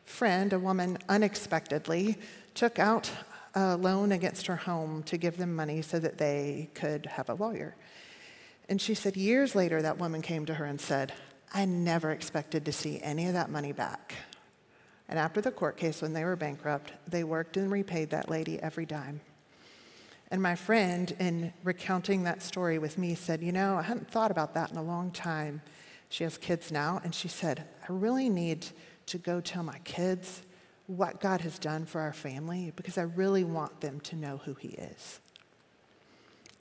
friend, 0.05 0.53
a 0.53 0.59
woman, 0.59 0.97
unexpectedly 1.07 2.17
took 2.53 2.79
out 2.79 3.11
a 3.53 3.77
loan 3.77 4.11
against 4.11 4.47
her 4.47 4.55
home 4.55 5.03
to 5.03 5.17
give 5.17 5.37
them 5.37 5.55
money 5.55 5.81
so 5.81 5.99
that 5.99 6.17
they 6.17 6.69
could 6.73 7.05
have 7.05 7.29
a 7.29 7.33
lawyer. 7.33 7.75
And 8.67 8.81
she 8.81 8.93
said, 8.93 9.15
years 9.15 9.55
later, 9.55 9.81
that 9.81 9.97
woman 9.97 10.21
came 10.21 10.45
to 10.47 10.55
her 10.55 10.65
and 10.65 10.81
said, 10.81 11.13
I 11.53 11.65
never 11.65 12.11
expected 12.11 12.65
to 12.65 12.71
see 12.71 12.99
any 13.01 13.27
of 13.27 13.33
that 13.33 13.49
money 13.49 13.71
back. 13.71 14.13
And 15.07 15.19
after 15.19 15.39
the 15.39 15.51
court 15.51 15.77
case, 15.77 16.01
when 16.01 16.13
they 16.13 16.25
were 16.25 16.35
bankrupt, 16.35 16.91
they 17.07 17.23
worked 17.23 17.57
and 17.57 17.71
repaid 17.71 18.09
that 18.09 18.29
lady 18.29 18.59
every 18.59 18.85
dime. 18.85 19.21
And 20.31 20.41
my 20.41 20.55
friend, 20.55 21.15
in 21.19 21.53
recounting 21.63 22.23
that 22.23 22.41
story 22.41 22.79
with 22.79 22.97
me, 22.97 23.15
said, 23.15 23.41
You 23.41 23.51
know, 23.51 23.77
I 23.77 23.83
hadn't 23.83 24.09
thought 24.09 24.31
about 24.31 24.53
that 24.55 24.71
in 24.71 24.77
a 24.77 24.83
long 24.83 25.11
time. 25.11 25.61
She 26.09 26.23
has 26.23 26.37
kids 26.37 26.71
now, 26.71 27.01
and 27.03 27.13
she 27.13 27.27
said, 27.27 27.67
I 27.87 27.91
really 27.91 28.29
need 28.29 28.65
to 29.07 29.17
go 29.17 29.39
tell 29.39 29.63
my 29.63 29.79
kids 29.79 30.41
what 30.87 31.19
God 31.19 31.41
has 31.41 31.59
done 31.59 31.85
for 31.85 32.01
our 32.01 32.13
family 32.13 32.71
because 32.75 32.97
I 32.97 33.03
really 33.03 33.43
want 33.43 33.81
them 33.81 33.99
to 34.01 34.15
know 34.15 34.37
who 34.37 34.53
He 34.55 34.69
is. 34.69 35.19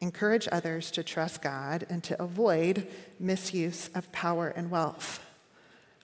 Encourage 0.01 0.49
others 0.53 0.91
to 0.93 1.03
trust 1.03 1.41
God 1.41 1.87
and 1.89 2.03
to 2.05 2.23
avoid 2.23 2.87
misuse 3.19 3.89
of 3.95 4.11
power 4.13 4.49
and 4.49 4.71
wealth. 4.71 5.25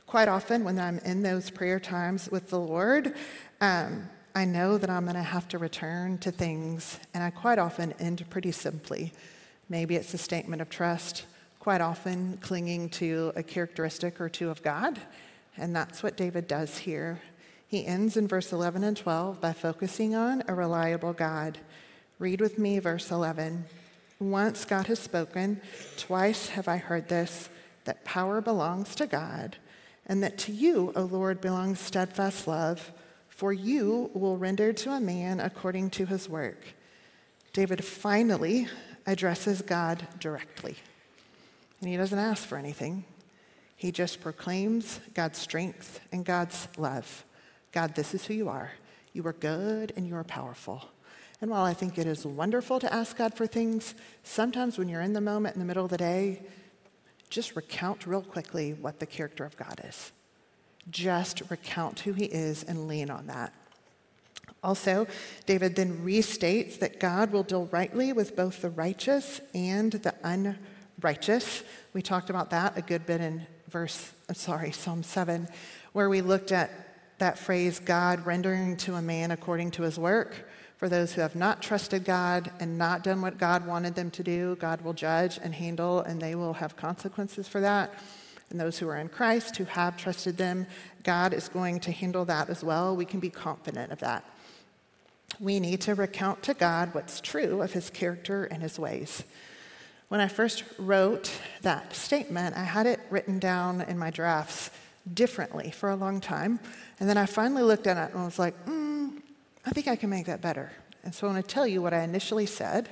Quite 0.07 0.29
often, 0.29 0.65
when 0.65 0.79
I'm 0.79 0.99
in 1.01 1.23
those 1.23 1.51
prayer 1.51 1.79
times 1.79 2.31
with 2.31 2.51
the 2.51 2.59
Lord, 2.59 3.15
um, 3.61 4.09
I 4.35 4.45
know 4.45 4.79
that 4.79 4.91
I'm 4.91 5.05
going 5.05 5.17
to 5.17 5.23
have 5.23 5.49
to 5.49 5.59
return 5.59 6.19
to 6.19 6.31
things, 6.31 7.01
and 7.15 7.25
I 7.25 7.31
quite 7.31 7.59
often 7.59 7.93
end 7.99 8.25
pretty 8.31 8.53
simply. 8.53 9.13
Maybe 9.69 9.97
it's 9.97 10.15
a 10.15 10.19
statement 10.19 10.63
of 10.63 10.71
trust, 10.71 11.25
quite 11.59 11.81
often 11.81 12.39
clinging 12.41 12.91
to 12.91 13.33
a 13.35 13.43
characteristic 13.43 14.21
or 14.21 14.29
two 14.29 14.49
of 14.49 14.63
God, 14.63 15.01
and 15.57 15.75
that's 15.75 16.03
what 16.03 16.17
David 16.17 16.47
does 16.47 16.79
here. 16.79 17.21
He 17.67 17.85
ends 17.87 18.17
in 18.17 18.29
verse 18.29 18.53
11 18.53 18.85
and 18.85 18.97
12 18.97 19.41
by 19.41 19.53
focusing 19.53 20.15
on 20.15 20.45
a 20.47 20.55
reliable 20.55 21.13
God. 21.13 21.59
Read 22.21 22.41
with 22.41 22.57
me 22.57 22.79
verse 22.79 23.11
11. 23.11 23.65
Once 24.21 24.65
God 24.65 24.87
has 24.87 25.01
spoken, 25.01 25.61
twice 25.97 26.51
have 26.51 26.69
I 26.69 26.77
heard 26.77 27.09
this 27.09 27.49
that 27.85 28.05
power 28.05 28.41
belongs 28.41 28.95
to 28.95 29.07
God, 29.07 29.57
and 30.07 30.23
that 30.23 30.39
to 30.39 30.53
you, 30.53 30.93
O 30.95 31.03
Lord, 31.03 31.41
belongs 31.41 31.81
steadfast 31.81 32.47
love, 32.47 32.93
for 33.41 33.55
you 33.55 34.11
will 34.13 34.37
render 34.37 34.71
to 34.71 34.91
a 34.91 35.01
man 35.01 35.41
according 35.41 35.89
to 35.89 36.05
his 36.05 36.29
work. 36.29 36.63
David 37.55 37.83
finally 37.83 38.69
addresses 39.07 39.63
God 39.63 40.07
directly, 40.19 40.77
and 41.81 41.89
he 41.89 41.97
doesn't 41.97 42.19
ask 42.19 42.47
for 42.47 42.59
anything. 42.59 43.03
He 43.77 43.93
just 43.93 44.21
proclaims 44.21 45.01
God's 45.15 45.39
strength 45.39 46.01
and 46.13 46.23
God's 46.23 46.69
love. 46.77 47.25
God, 47.73 47.95
this 47.95 48.13
is 48.13 48.27
who 48.27 48.35
you 48.35 48.51
are. 48.51 48.73
You 49.15 49.27
are 49.27 49.33
good 49.33 49.95
and 49.97 50.07
you 50.07 50.17
are 50.17 50.25
powerful. 50.25 50.85
And 51.41 51.51
while 51.51 51.65
I 51.65 51.73
think 51.73 51.97
it 51.97 52.07
is 52.07 52.27
wonderful 52.27 52.79
to 52.81 52.93
ask 52.93 53.17
God 53.17 53.33
for 53.33 53.47
things, 53.47 53.95
sometimes 54.23 54.77
when 54.77 54.91
you're 54.91 55.01
in 55.01 55.15
the 55.15 55.21
moment 55.23 55.57
in 55.57 55.61
the 55.61 55.67
middle 55.67 55.87
of 55.87 55.91
the 55.91 55.97
day, 55.97 56.43
just 57.31 57.57
recount 57.57 58.07
real 58.07 58.21
quickly 58.21 58.75
what 58.75 59.01
the 59.01 59.07
character 59.07 59.47
of 59.47 59.57
God 59.57 59.81
is. 59.89 60.13
Just 60.89 61.43
recount 61.51 62.01
who 62.01 62.13
he 62.13 62.25
is 62.25 62.63
and 62.63 62.89
lean 62.89 63.11
on 63.11 63.27
that. 63.27 63.53
Also, 64.63 65.07
David 65.47 65.77
then 65.77 66.05
restates 66.05 66.79
that 66.81 67.01
God 67.01 67.33
will 67.33 67.43
deal 67.43 67.67
rightly 67.67 68.13
with 68.13 68.37
both 68.37 68.61
the 68.61 68.71
righteous 68.71 69.41
and 69.55 69.93
the 69.93 70.15
unrighteous. 70.23 71.63
We 71.95 72.03
talked 72.03 72.31
about 72.31 72.51
that 72.51 72.77
a 72.77 72.83
good 72.83 73.07
bit 73.07 73.21
in 73.21 73.47
verse, 73.69 74.13
uh, 74.29 74.35
sorry, 74.35 74.73
Psalm 74.73 75.03
7, 75.03 75.49
where 75.93 76.11
we 76.11 76.21
looked 76.21 76.53
at 76.53 76.71
that 77.19 77.39
phrase, 77.39 77.79
God 77.79 78.27
rendering 78.27 78.77
to 78.79 78.95
a 78.95 79.03
man 79.03 79.31
according 79.31 79.71
to 79.73 79.83
his 79.83 79.99
work. 79.99 80.49
For 80.79 80.89
those 80.89 81.13
who 81.13 81.21
have 81.21 81.37
not 81.37 81.61
trusted 81.61 82.05
God 82.05 82.51
and 82.59 82.79
not 82.79 83.05
done 83.05 83.21
what 83.21 83.37
God 83.37 83.67
wanted 83.67 83.95
them 83.95 84.11
to 84.13 84.23
do, 84.23 84.57
God 84.57 84.81
will 84.81 84.95
judge 84.95 85.39
and 85.43 85.55
handle, 85.55 86.01
and 86.01 86.21
they 86.21 86.35
will 86.35 86.55
have 86.55 86.77
consequences 86.77 87.47
for 87.47 87.61
that. 87.61 87.93
And 88.51 88.59
those 88.59 88.79
who 88.79 88.89
are 88.89 88.97
in 88.97 89.09
Christ, 89.09 89.57
who 89.57 89.65
have 89.65 89.97
trusted 89.97 90.37
them, 90.37 90.67
God 91.05 91.33
is 91.33 91.49
going 91.49 91.81
to 91.81 91.93
handle 91.93 92.25
that 92.25 92.51
as 92.51 92.65
well. 92.65 92.97
We 92.97 93.05
can 93.05 93.21
be 93.21 93.31
confident 93.31 93.93
of 93.93 94.01
that. 94.01 94.25
We 95.39 95.61
need 95.61 95.81
to 95.83 95.95
recount 95.95 96.43
to 96.45 96.55
God 96.55 96.93
what's 96.93 97.21
true 97.21 97.63
of 97.63 97.73
his 97.73 97.91
character 97.91 98.45
and 98.45 98.63
his 98.63 98.79
ways. 98.79 99.23
When 100.09 100.21
I 100.21 100.27
first 100.27 100.65
wrote 100.77 101.31
that 101.63 101.95
statement, 101.95 102.57
I 102.57 102.65
had 102.65 102.87
it 102.87 102.99
written 103.11 103.39
down 103.39 103.83
in 103.83 103.97
my 103.97 104.11
drafts 104.11 104.71
differently 105.15 105.71
for 105.71 105.89
a 105.89 105.97
long 105.97 106.21
time. 106.21 106.59
And 106.99 107.09
then 107.09 107.17
I 107.17 107.27
finally 107.27 107.63
looked 107.63 107.87
at 107.87 107.97
it 107.97 108.15
and 108.15 108.25
was 108.25 108.39
like, 108.39 108.67
mm, 108.67 109.23
I 109.65 109.71
think 109.71 109.87
I 109.87 109.95
can 109.95 110.11
make 110.11 110.27
that 110.27 110.41
better. 110.41 110.73
And 111.05 111.15
so 111.15 111.27
I 111.29 111.33
want 111.33 111.47
to 111.47 111.55
tell 111.55 111.67
you 111.67 111.81
what 111.81 111.95
I 111.95 112.03
initially 112.03 112.47
said 112.47 112.89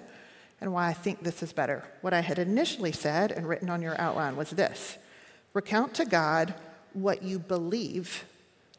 and 0.60 0.72
why 0.72 0.88
I 0.88 0.92
think 0.92 1.22
this 1.22 1.42
is 1.42 1.52
better. 1.52 1.84
What 2.00 2.14
I 2.14 2.20
had 2.20 2.38
initially 2.38 2.92
said 2.92 3.32
and 3.32 3.48
written 3.48 3.68
on 3.68 3.82
your 3.82 4.00
outline 4.00 4.36
was 4.36 4.50
this 4.50 4.96
recount 5.52 5.94
to 5.94 6.04
God 6.04 6.54
what 6.92 7.22
you 7.22 7.38
believe 7.38 8.24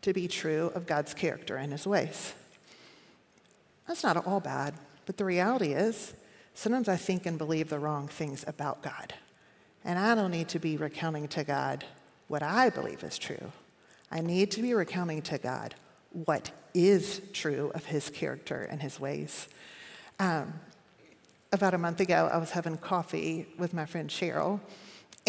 to 0.01 0.13
be 0.13 0.27
true 0.27 0.71
of 0.75 0.87
God's 0.87 1.13
character 1.13 1.55
and 1.55 1.71
his 1.71 1.85
ways. 1.85 2.33
That's 3.87 4.03
not 4.03 4.25
all 4.25 4.39
bad, 4.39 4.75
but 5.05 5.17
the 5.17 5.25
reality 5.25 5.73
is 5.73 6.13
sometimes 6.53 6.87
I 6.87 6.95
think 6.95 7.25
and 7.25 7.37
believe 7.37 7.69
the 7.69 7.79
wrong 7.79 8.07
things 8.07 8.43
about 8.47 8.81
God. 8.81 9.13
And 9.83 9.97
I 9.97 10.15
don't 10.15 10.31
need 10.31 10.49
to 10.49 10.59
be 10.59 10.77
recounting 10.77 11.27
to 11.29 11.43
God 11.43 11.85
what 12.27 12.43
I 12.43 12.69
believe 12.69 13.03
is 13.03 13.17
true. 13.17 13.51
I 14.11 14.21
need 14.21 14.51
to 14.51 14.61
be 14.61 14.73
recounting 14.73 15.21
to 15.23 15.37
God 15.37 15.75
what 16.11 16.51
is 16.73 17.21
true 17.33 17.71
of 17.73 17.85
his 17.85 18.09
character 18.09 18.67
and 18.69 18.81
his 18.81 18.99
ways. 18.99 19.47
Um, 20.19 20.53
about 21.51 21.73
a 21.73 21.77
month 21.77 21.99
ago, 21.99 22.29
I 22.31 22.37
was 22.37 22.51
having 22.51 22.77
coffee 22.77 23.47
with 23.57 23.73
my 23.73 23.85
friend 23.85 24.09
Cheryl, 24.09 24.59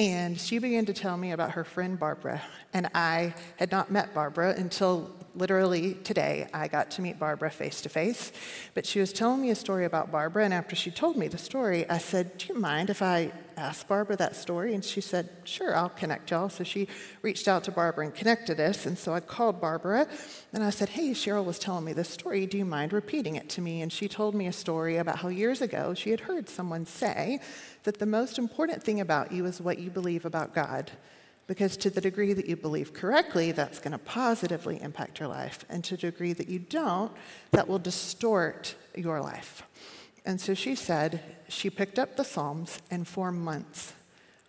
and 0.01 0.41
she 0.41 0.59
began 0.59 0.87
to 0.87 0.95
tell 0.95 1.19
me 1.19 1.33
about 1.33 1.51
her 1.51 1.63
friend 1.63 1.99
Barbara. 1.99 2.41
And 2.73 2.89
I 2.95 3.35
had 3.59 3.71
not 3.71 3.93
met 3.93 4.15
Barbara 4.15 4.55
until 4.57 5.15
literally 5.35 5.95
today. 5.95 6.49
I 6.53 6.69
got 6.69 6.91
to 6.93 7.03
meet 7.03 7.19
Barbara 7.19 7.51
face 7.51 7.81
to 7.83 7.89
face. 7.89 8.33
But 8.75 8.87
she 8.87 9.01
was 9.01 9.13
telling 9.13 9.41
me 9.41 9.51
a 9.51 9.55
story 9.55 9.85
about 9.85 10.11
Barbara. 10.11 10.45
And 10.45 10.55
after 10.55 10.77
she 10.77 10.91
told 10.91 11.17
me 11.17 11.29
the 11.29 11.39
story, 11.39 11.89
I 11.89 11.99
said, 11.99 12.39
Do 12.39 12.53
you 12.53 12.59
mind 12.59 12.91
if 12.91 13.03
I 13.03 13.33
ask 13.57 13.87
Barbara 13.87 14.17
that 14.17 14.37
story? 14.37 14.75
And 14.75 14.85
she 14.85 15.01
said, 15.01 15.29
Sure, 15.45 15.75
I'll 15.77 15.89
connect 15.89 16.31
y'all. 16.31 16.49
So 16.49 16.65
she 16.65 16.89
reached 17.23 17.49
out 17.49 17.65
to 17.65 17.71
Barbara 17.71 18.07
and 18.07 18.15
connected 18.15 18.59
us. 18.61 18.87
And 18.87 18.99
so 18.99 19.13
I 19.13 19.21
called 19.21 19.61
Barbara 19.61 20.09
and 20.53 20.65
I 20.65 20.71
said, 20.71 20.91
Hey, 20.91 21.11
Cheryl 21.11 21.45
was 21.45 21.59
telling 21.59 21.85
me 21.85 21.93
this 21.93 22.09
story. 22.09 22.47
Do 22.47 22.59
you 22.59 22.65
mind 22.65 22.93
repeating 22.93 23.37
it 23.37 23.49
to 23.51 23.61
me? 23.61 23.83
And 23.83 23.93
she 23.93 24.09
told 24.09 24.35
me 24.35 24.47
a 24.47 24.53
story 24.53 24.97
about 24.97 25.19
how 25.19 25.29
years 25.29 25.63
ago 25.63 25.95
she 25.95 26.11
had 26.11 26.21
heard 26.21 26.49
someone 26.49 26.87
say 26.87 27.41
that 27.85 27.99
the 27.99 28.07
most 28.07 28.39
important 28.39 28.83
thing 28.83 29.01
about 29.01 29.33
you 29.33 29.47
is 29.47 29.61
what 29.61 29.79
you 29.79 29.91
believe 29.91 30.25
about 30.25 30.55
God. 30.55 30.91
Because 31.51 31.77
to 31.79 31.91
the 31.91 32.01
degree 32.01 32.33
that 32.33 32.47
you 32.47 32.55
believe 32.55 32.95
correctly, 32.95 33.51
that's 33.51 33.81
going 33.81 33.91
to 33.91 33.99
positively 33.99 34.81
impact 34.81 35.19
your 35.19 35.29
life. 35.29 35.65
And 35.69 35.83
to 35.83 35.97
the 35.97 36.13
degree 36.13 36.33
that 36.33 36.49
you 36.49 36.61
don't, 36.61 37.11
that 37.51 37.67
will 37.67 37.81
distort 37.81 38.77
your 38.95 39.21
life. 39.21 39.65
And 40.25 40.41
so 40.41 40.55
she 40.55 40.77
said 40.77 41.21
she 41.49 41.69
picked 41.69 41.99
up 41.99 42.17
the 42.17 42.23
Psalms 42.23 42.81
and 42.89 43.05
for 43.05 43.33
months 43.33 43.95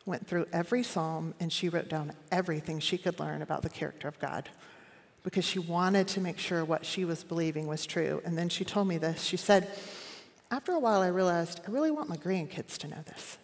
went 0.06 0.28
through 0.28 0.46
every 0.54 0.84
psalm 0.84 1.34
and 1.40 1.52
she 1.52 1.70
wrote 1.70 1.90
down 1.90 2.14
everything 2.32 2.80
she 2.80 3.00
could 3.00 3.20
learn 3.20 3.42
about 3.42 3.64
the 3.64 3.70
character 3.70 4.08
of 4.08 4.20
God 4.20 4.50
because 5.24 5.44
she 5.44 5.58
wanted 5.58 6.08
to 6.10 6.22
make 6.22 6.38
sure 6.38 6.64
what 6.64 6.86
she 6.86 7.04
was 7.04 7.24
believing 7.24 7.66
was 7.66 7.88
true. 7.88 8.22
And 8.26 8.38
then 8.38 8.48
she 8.48 8.64
told 8.64 8.88
me 8.88 9.00
this. 9.00 9.24
She 9.24 9.38
said, 9.38 9.68
After 10.52 10.72
a 10.74 10.80
while, 10.80 11.02
I 11.02 11.08
realized 11.08 11.62
I 11.68 11.72
really 11.72 11.90
want 11.90 12.10
my 12.10 12.18
grandkids 12.18 12.78
to 12.78 12.88
know 12.88 13.02
this. 13.08 13.40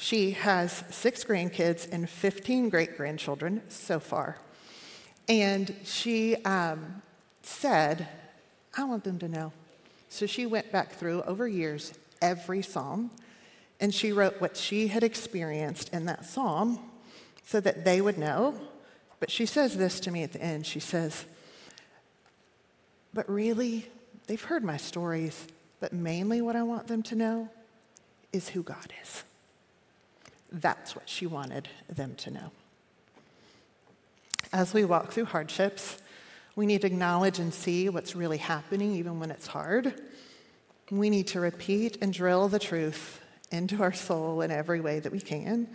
She 0.00 0.30
has 0.30 0.84
six 0.90 1.24
grandkids 1.24 1.92
and 1.92 2.08
15 2.08 2.68
great 2.68 2.96
grandchildren 2.96 3.62
so 3.68 3.98
far. 3.98 4.38
And 5.28 5.74
she 5.82 6.36
um, 6.44 7.02
said, 7.42 8.06
I 8.76 8.84
want 8.84 9.02
them 9.02 9.18
to 9.18 9.28
know 9.28 9.52
So 10.08 10.24
she 10.26 10.46
went 10.46 10.70
back 10.70 10.92
through 10.92 11.22
over 11.22 11.48
years 11.48 11.92
every 12.22 12.62
psalm 12.62 13.10
and 13.80 13.92
she 13.92 14.12
wrote 14.12 14.40
what 14.40 14.56
she 14.56 14.86
had 14.86 15.02
experienced 15.02 15.92
in 15.92 16.06
that 16.06 16.24
psalm 16.24 16.78
so 17.42 17.58
that 17.58 17.84
they 17.84 18.00
would 18.00 18.18
know. 18.18 18.54
But 19.18 19.32
she 19.32 19.46
says 19.46 19.76
this 19.76 19.98
to 20.00 20.12
me 20.12 20.22
at 20.22 20.32
the 20.32 20.40
end. 20.40 20.64
She 20.64 20.80
says, 20.80 21.24
But 23.12 23.28
really, 23.28 23.88
they've 24.28 24.40
heard 24.40 24.62
my 24.62 24.76
stories, 24.76 25.48
but 25.80 25.92
mainly 25.92 26.40
what 26.40 26.54
I 26.54 26.62
want 26.62 26.86
them 26.86 27.02
to 27.04 27.16
know 27.16 27.48
is 28.32 28.50
who 28.50 28.62
God 28.62 28.92
is. 29.02 29.24
That's 30.50 30.94
what 30.94 31.08
she 31.08 31.26
wanted 31.26 31.68
them 31.88 32.14
to 32.16 32.30
know. 32.30 32.50
As 34.52 34.72
we 34.72 34.84
walk 34.84 35.12
through 35.12 35.26
hardships, 35.26 35.98
we 36.56 36.66
need 36.66 36.80
to 36.80 36.86
acknowledge 36.86 37.38
and 37.38 37.52
see 37.52 37.88
what's 37.88 38.16
really 38.16 38.38
happening, 38.38 38.94
even 38.94 39.20
when 39.20 39.30
it's 39.30 39.46
hard. 39.46 39.94
We 40.90 41.10
need 41.10 41.28
to 41.28 41.40
repeat 41.40 41.98
and 42.00 42.12
drill 42.12 42.48
the 42.48 42.58
truth 42.58 43.20
into 43.50 43.82
our 43.82 43.92
soul 43.92 44.40
in 44.40 44.50
every 44.50 44.80
way 44.80 45.00
that 45.00 45.12
we 45.12 45.20
can. 45.20 45.68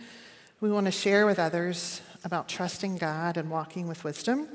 We 0.60 0.70
want 0.70 0.86
to 0.86 0.92
share 0.92 1.26
with 1.26 1.38
others 1.38 2.00
about 2.24 2.48
trusting 2.48 2.98
God 2.98 3.36
and 3.36 3.50
walking 3.50 3.86
with 3.86 4.02
wisdom. 4.02 4.48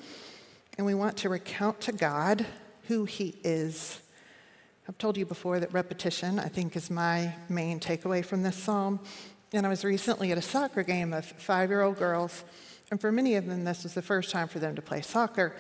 And 0.78 0.86
we 0.86 0.93
want 0.93 1.17
to 1.17 1.30
recount 1.30 1.82
to 1.82 1.91
God 1.91 2.45
who 2.88 3.05
He 3.05 3.36
is. 3.43 4.01
I've 4.88 4.97
told 4.97 5.17
you 5.17 5.26
before 5.26 5.59
that 5.59 5.74
repetition, 5.74 6.39
I 6.39 6.47
think, 6.47 6.76
is 6.76 6.89
my 6.89 7.36
main 7.47 7.80
takeaway 7.80 8.26
from 8.26 8.43
this 8.43 8.55
psalm. 8.55 8.99
And 9.52 9.66
I 9.66 9.70
was 9.70 9.84
recently 9.84 10.32
at 10.32 10.38
a 10.38 10.43
soccer 10.43 10.84
game 10.84 11.12
of 11.12 11.26
five 11.26 11.70
year 11.70 11.82
old 11.82 11.97
girls. 11.97 12.43
And 12.91 13.02
for 13.02 13.12
many 13.12 13.36
of 13.36 13.45
them, 13.45 13.64
this 13.64 13.84
was 13.84 13.93
the 13.93 14.02
first 14.02 14.32
time 14.32 14.47
for 14.47 14.60
them 14.60 14.76
to 14.76 14.82
play 14.82 15.02
soccer. 15.02 15.56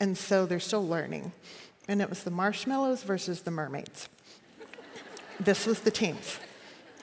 And 0.00 0.16
so 0.16 0.46
they're 0.46 0.60
still 0.60 0.86
learning. 0.86 1.32
And 1.88 2.00
it 2.00 2.08
was 2.08 2.22
the 2.22 2.30
marshmallows 2.30 3.02
versus 3.02 3.42
the 3.42 3.50
mermaids. 3.50 4.08
this 5.40 5.66
was 5.66 5.80
the 5.80 5.90
teams. 5.90 6.38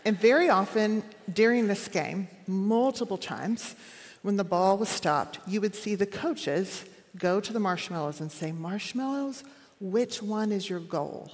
And 0.06 0.18
very 0.18 0.50
often 0.50 1.04
during 1.32 1.68
this 1.68 1.88
game, 1.90 2.30
multiple 2.48 3.18
times, 3.18 3.76
when 4.22 4.38
the 4.38 4.44
ball 4.44 4.78
was 4.78 4.90
stopped, 4.90 5.40
you 5.46 5.60
would 5.62 5.76
see 5.76 5.96
the 5.96 6.06
coaches 6.06 6.86
go 7.18 7.40
to 7.42 7.52
the 7.52 7.60
marshmallows 7.60 8.22
and 8.22 8.32
say, 8.32 8.52
Marshmallows, 8.52 9.44
which 9.80 10.22
one 10.22 10.52
is 10.52 10.70
your 10.70 10.80
goal? 10.80 11.32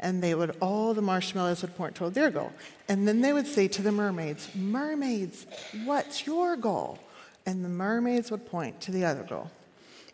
And 0.00 0.22
they 0.22 0.34
would, 0.34 0.56
all 0.60 0.92
the 0.92 1.02
marshmallows 1.02 1.62
would 1.62 1.76
point 1.76 1.94
toward 1.94 2.14
their 2.14 2.30
goal. 2.30 2.52
And 2.88 3.06
then 3.06 3.20
they 3.20 3.32
would 3.32 3.46
say 3.46 3.68
to 3.68 3.82
the 3.82 3.92
mermaids, 3.92 4.48
Mermaids, 4.54 5.46
what's 5.84 6.26
your 6.26 6.56
goal? 6.56 6.98
And 7.46 7.64
the 7.64 7.68
mermaids 7.68 8.30
would 8.30 8.46
point 8.46 8.80
to 8.82 8.90
the 8.90 9.04
other 9.04 9.22
goal. 9.22 9.50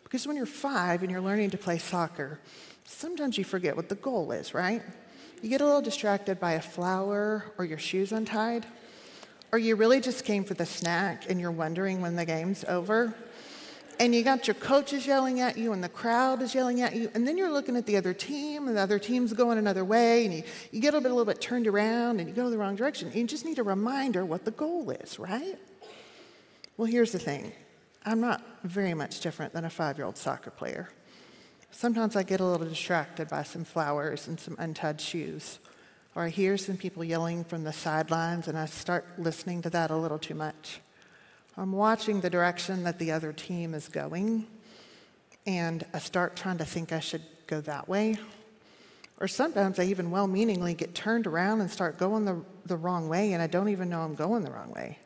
Because 0.03 0.27
when 0.27 0.35
you're 0.35 0.45
five 0.45 1.01
and 1.01 1.11
you're 1.11 1.21
learning 1.21 1.51
to 1.51 1.57
play 1.57 1.77
soccer, 1.77 2.39
sometimes 2.85 3.37
you 3.37 3.43
forget 3.43 3.75
what 3.75 3.89
the 3.89 3.95
goal 3.95 4.31
is, 4.31 4.53
right? 4.53 4.81
You 5.41 5.49
get 5.49 5.61
a 5.61 5.65
little 5.65 5.81
distracted 5.81 6.39
by 6.39 6.53
a 6.53 6.61
flower 6.61 7.45
or 7.57 7.65
your 7.65 7.77
shoes 7.79 8.11
untied, 8.11 8.65
or 9.51 9.57
you 9.57 9.75
really 9.75 9.99
just 9.99 10.23
came 10.23 10.43
for 10.43 10.53
the 10.53 10.65
snack 10.65 11.29
and 11.29 11.39
you're 11.39 11.51
wondering 11.51 12.01
when 12.01 12.15
the 12.15 12.25
game's 12.25 12.63
over. 12.65 13.15
And 14.01 14.15
you 14.15 14.23
got 14.23 14.47
your 14.47 14.55
coaches 14.55 15.05
yelling 15.05 15.41
at 15.41 15.59
you, 15.59 15.73
and 15.73 15.83
the 15.83 15.87
crowd 15.87 16.41
is 16.41 16.55
yelling 16.55 16.81
at 16.81 16.95
you, 16.95 17.11
and 17.13 17.27
then 17.27 17.37
you're 17.37 17.51
looking 17.51 17.75
at 17.77 17.85
the 17.85 17.97
other 17.97 18.15
team, 18.15 18.67
and 18.67 18.75
the 18.75 18.81
other 18.81 18.97
team's 18.97 19.31
going 19.31 19.59
another 19.59 19.85
way, 19.85 20.25
and 20.25 20.33
you, 20.33 20.43
you 20.71 20.81
get 20.81 20.95
a, 20.95 20.99
bit, 20.99 21.11
a 21.11 21.13
little 21.13 21.31
bit 21.31 21.39
turned 21.39 21.67
around, 21.67 22.19
and 22.19 22.27
you 22.27 22.33
go 22.33 22.49
the 22.49 22.57
wrong 22.57 22.75
direction. 22.75 23.11
You 23.13 23.27
just 23.27 23.45
need 23.45 23.59
a 23.59 23.63
reminder 23.63 24.25
what 24.25 24.43
the 24.43 24.49
goal 24.49 24.89
is, 24.89 25.19
right? 25.19 25.55
Well, 26.77 26.87
here's 26.87 27.11
the 27.11 27.19
thing 27.19 27.53
I'm 28.03 28.19
not 28.19 28.41
very 28.63 28.95
much 28.95 29.19
different 29.19 29.53
than 29.53 29.65
a 29.65 29.69
five 29.69 29.99
year 29.99 30.07
old 30.07 30.17
soccer 30.17 30.49
player. 30.49 30.89
Sometimes 31.69 32.15
I 32.15 32.23
get 32.23 32.39
a 32.39 32.43
little 32.43 32.67
distracted 32.67 33.29
by 33.29 33.43
some 33.43 33.63
flowers 33.63 34.27
and 34.27 34.39
some 34.39 34.55
untied 34.57 34.99
shoes. 34.99 35.59
Or 36.15 36.23
I 36.23 36.29
hear 36.29 36.57
some 36.57 36.75
people 36.75 37.03
yelling 37.03 37.43
from 37.43 37.65
the 37.65 37.71
sidelines 37.71 38.47
and 38.47 38.57
I 38.57 38.65
start 38.65 39.05
listening 39.19 39.61
to 39.61 39.69
that 39.69 39.91
a 39.91 39.95
little 39.95 40.17
too 40.17 40.33
much. 40.33 40.81
I'm 41.57 41.73
watching 41.73 42.21
the 42.21 42.29
direction 42.29 42.83
that 42.83 42.97
the 42.97 43.11
other 43.11 43.33
team 43.33 43.73
is 43.73 43.87
going 43.87 44.47
and 45.45 45.85
I 45.93 45.99
start 45.99 46.35
trying 46.35 46.57
to 46.59 46.65
think 46.65 46.91
I 46.91 46.99
should 46.99 47.23
go 47.47 47.61
that 47.61 47.89
way. 47.89 48.17
Or 49.19 49.27
sometimes 49.27 49.79
I 49.79 49.83
even 49.83 50.11
well 50.11 50.27
meaningly 50.27 50.73
get 50.73 50.95
turned 50.95 51.27
around 51.27 51.61
and 51.61 51.69
start 51.69 51.97
going 51.97 52.25
the, 52.25 52.41
the 52.65 52.77
wrong 52.77 53.09
way 53.09 53.33
and 53.33 53.41
I 53.41 53.47
don't 53.47 53.69
even 53.69 53.89
know 53.89 54.01
I'm 54.01 54.15
going 54.15 54.43
the 54.43 54.51
wrong 54.51 54.71
way. 54.71 54.97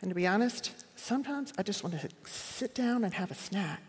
And 0.00 0.10
to 0.10 0.14
be 0.14 0.26
honest, 0.26 0.72
sometimes 0.94 1.52
I 1.58 1.62
just 1.62 1.82
want 1.82 2.00
to 2.00 2.08
sit 2.24 2.74
down 2.74 3.04
and 3.04 3.12
have 3.14 3.30
a 3.30 3.34
snack. 3.34 3.82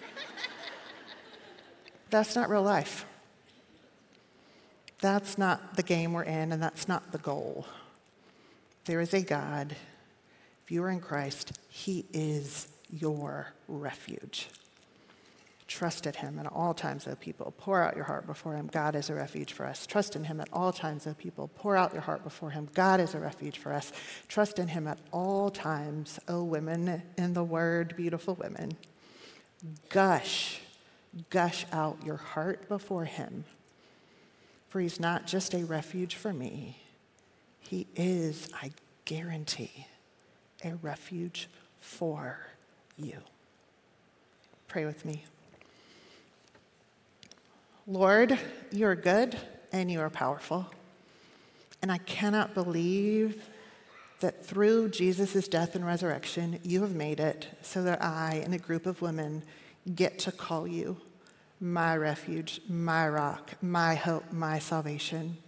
That's 2.10 2.34
not 2.34 2.50
real 2.50 2.62
life. 2.62 3.06
That's 5.00 5.38
not 5.38 5.76
the 5.76 5.82
game 5.82 6.12
we're 6.12 6.24
in, 6.24 6.50
and 6.50 6.60
that's 6.60 6.88
not 6.88 7.12
the 7.12 7.18
goal. 7.18 7.66
There 8.86 9.00
is 9.00 9.14
a 9.14 9.22
God. 9.22 9.76
If 10.68 10.72
you 10.72 10.84
are 10.84 10.90
in 10.90 11.00
Christ, 11.00 11.58
He 11.70 12.04
is 12.12 12.68
your 12.90 13.54
refuge. 13.68 14.50
Trust 15.66 16.06
in 16.06 16.12
Him 16.12 16.38
at 16.38 16.44
all 16.52 16.74
times, 16.74 17.08
O 17.08 17.14
people. 17.14 17.54
Pour 17.56 17.82
out 17.82 17.96
your 17.96 18.04
heart 18.04 18.26
before 18.26 18.52
Him. 18.52 18.68
God 18.70 18.94
is 18.94 19.08
a 19.08 19.14
refuge 19.14 19.54
for 19.54 19.64
us. 19.64 19.86
Trust 19.86 20.14
in 20.14 20.24
Him 20.24 20.42
at 20.42 20.48
all 20.52 20.70
times, 20.70 21.06
O 21.06 21.14
people. 21.14 21.48
Pour 21.56 21.74
out 21.74 21.94
your 21.94 22.02
heart 22.02 22.22
before 22.22 22.50
Him. 22.50 22.68
God 22.74 23.00
is 23.00 23.14
a 23.14 23.18
refuge 23.18 23.56
for 23.56 23.72
us. 23.72 23.92
Trust 24.28 24.58
in 24.58 24.68
Him 24.68 24.86
at 24.86 24.98
all 25.10 25.48
times, 25.48 26.18
O 26.28 26.42
women 26.42 27.02
in 27.16 27.32
the 27.32 27.44
Word, 27.44 27.96
beautiful 27.96 28.34
women. 28.34 28.76
Gush 29.88 30.60
gush 31.30 31.64
out 31.72 31.96
your 32.04 32.18
heart 32.18 32.68
before 32.68 33.06
Him. 33.06 33.46
For 34.68 34.80
He's 34.80 35.00
not 35.00 35.26
just 35.26 35.54
a 35.54 35.64
refuge 35.64 36.14
for 36.14 36.34
me, 36.34 36.76
He 37.58 37.86
is, 37.96 38.50
I 38.62 38.72
guarantee, 39.06 39.86
a 40.64 40.74
refuge 40.76 41.48
for 41.80 42.38
you. 42.96 43.16
Pray 44.66 44.84
with 44.84 45.04
me. 45.04 45.24
Lord, 47.86 48.38
you 48.70 48.86
are 48.86 48.94
good 48.94 49.36
and 49.72 49.90
you 49.90 50.00
are 50.00 50.10
powerful. 50.10 50.66
And 51.80 51.90
I 51.90 51.98
cannot 51.98 52.54
believe 52.54 53.42
that 54.20 54.44
through 54.44 54.90
Jesus' 54.90 55.46
death 55.48 55.74
and 55.74 55.86
resurrection, 55.86 56.58
you 56.64 56.82
have 56.82 56.94
made 56.94 57.20
it 57.20 57.48
so 57.62 57.82
that 57.84 58.02
I 58.02 58.42
and 58.44 58.52
a 58.52 58.58
group 58.58 58.84
of 58.84 59.00
women 59.00 59.42
get 59.94 60.18
to 60.20 60.32
call 60.32 60.66
you 60.66 60.96
my 61.60 61.96
refuge, 61.96 62.60
my 62.68 63.08
rock, 63.08 63.52
my 63.62 63.94
hope, 63.94 64.32
my 64.32 64.58
salvation. 64.58 65.38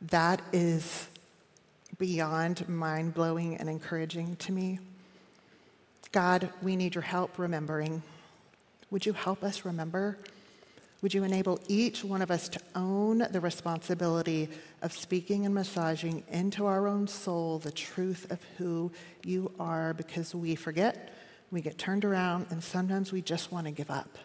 That 0.00 0.42
is 0.52 1.08
beyond 1.98 2.68
mind 2.68 3.14
blowing 3.14 3.56
and 3.56 3.68
encouraging 3.68 4.36
to 4.36 4.52
me. 4.52 4.78
God, 6.12 6.48
we 6.62 6.76
need 6.76 6.94
your 6.94 7.02
help 7.02 7.38
remembering. 7.38 8.02
Would 8.90 9.06
you 9.06 9.12
help 9.12 9.42
us 9.42 9.64
remember? 9.64 10.16
Would 11.02 11.12
you 11.12 11.24
enable 11.24 11.60
each 11.68 12.02
one 12.02 12.22
of 12.22 12.30
us 12.30 12.48
to 12.48 12.60
own 12.74 13.26
the 13.30 13.40
responsibility 13.40 14.48
of 14.80 14.92
speaking 14.92 15.44
and 15.44 15.54
massaging 15.54 16.22
into 16.30 16.64
our 16.64 16.88
own 16.88 17.08
soul 17.08 17.58
the 17.58 17.70
truth 17.70 18.30
of 18.30 18.38
who 18.56 18.90
you 19.22 19.50
are 19.60 19.92
because 19.92 20.34
we 20.34 20.54
forget, 20.54 21.12
we 21.50 21.60
get 21.60 21.76
turned 21.76 22.04
around, 22.04 22.46
and 22.48 22.64
sometimes 22.64 23.12
we 23.12 23.20
just 23.20 23.52
want 23.52 23.66
to 23.66 23.70
give 23.70 23.90
up. 23.90 24.16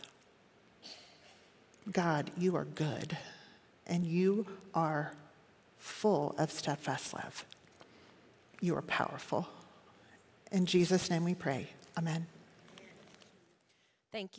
God, 1.92 2.32
you 2.38 2.56
are 2.56 2.66
good, 2.66 3.18
and 3.86 4.06
you 4.06 4.46
are 4.74 5.14
full 5.80 6.36
of 6.38 6.52
steadfast 6.52 7.14
love. 7.14 7.46
You 8.62 8.76
are 8.76 8.82
powerful. 8.82 9.48
In 10.52 10.66
Jesus' 10.66 11.10
name 11.10 11.24
we 11.24 11.36
pray. 11.36 11.70
Amen. 11.98 12.28
Thank 14.12 14.32
you. 14.34 14.38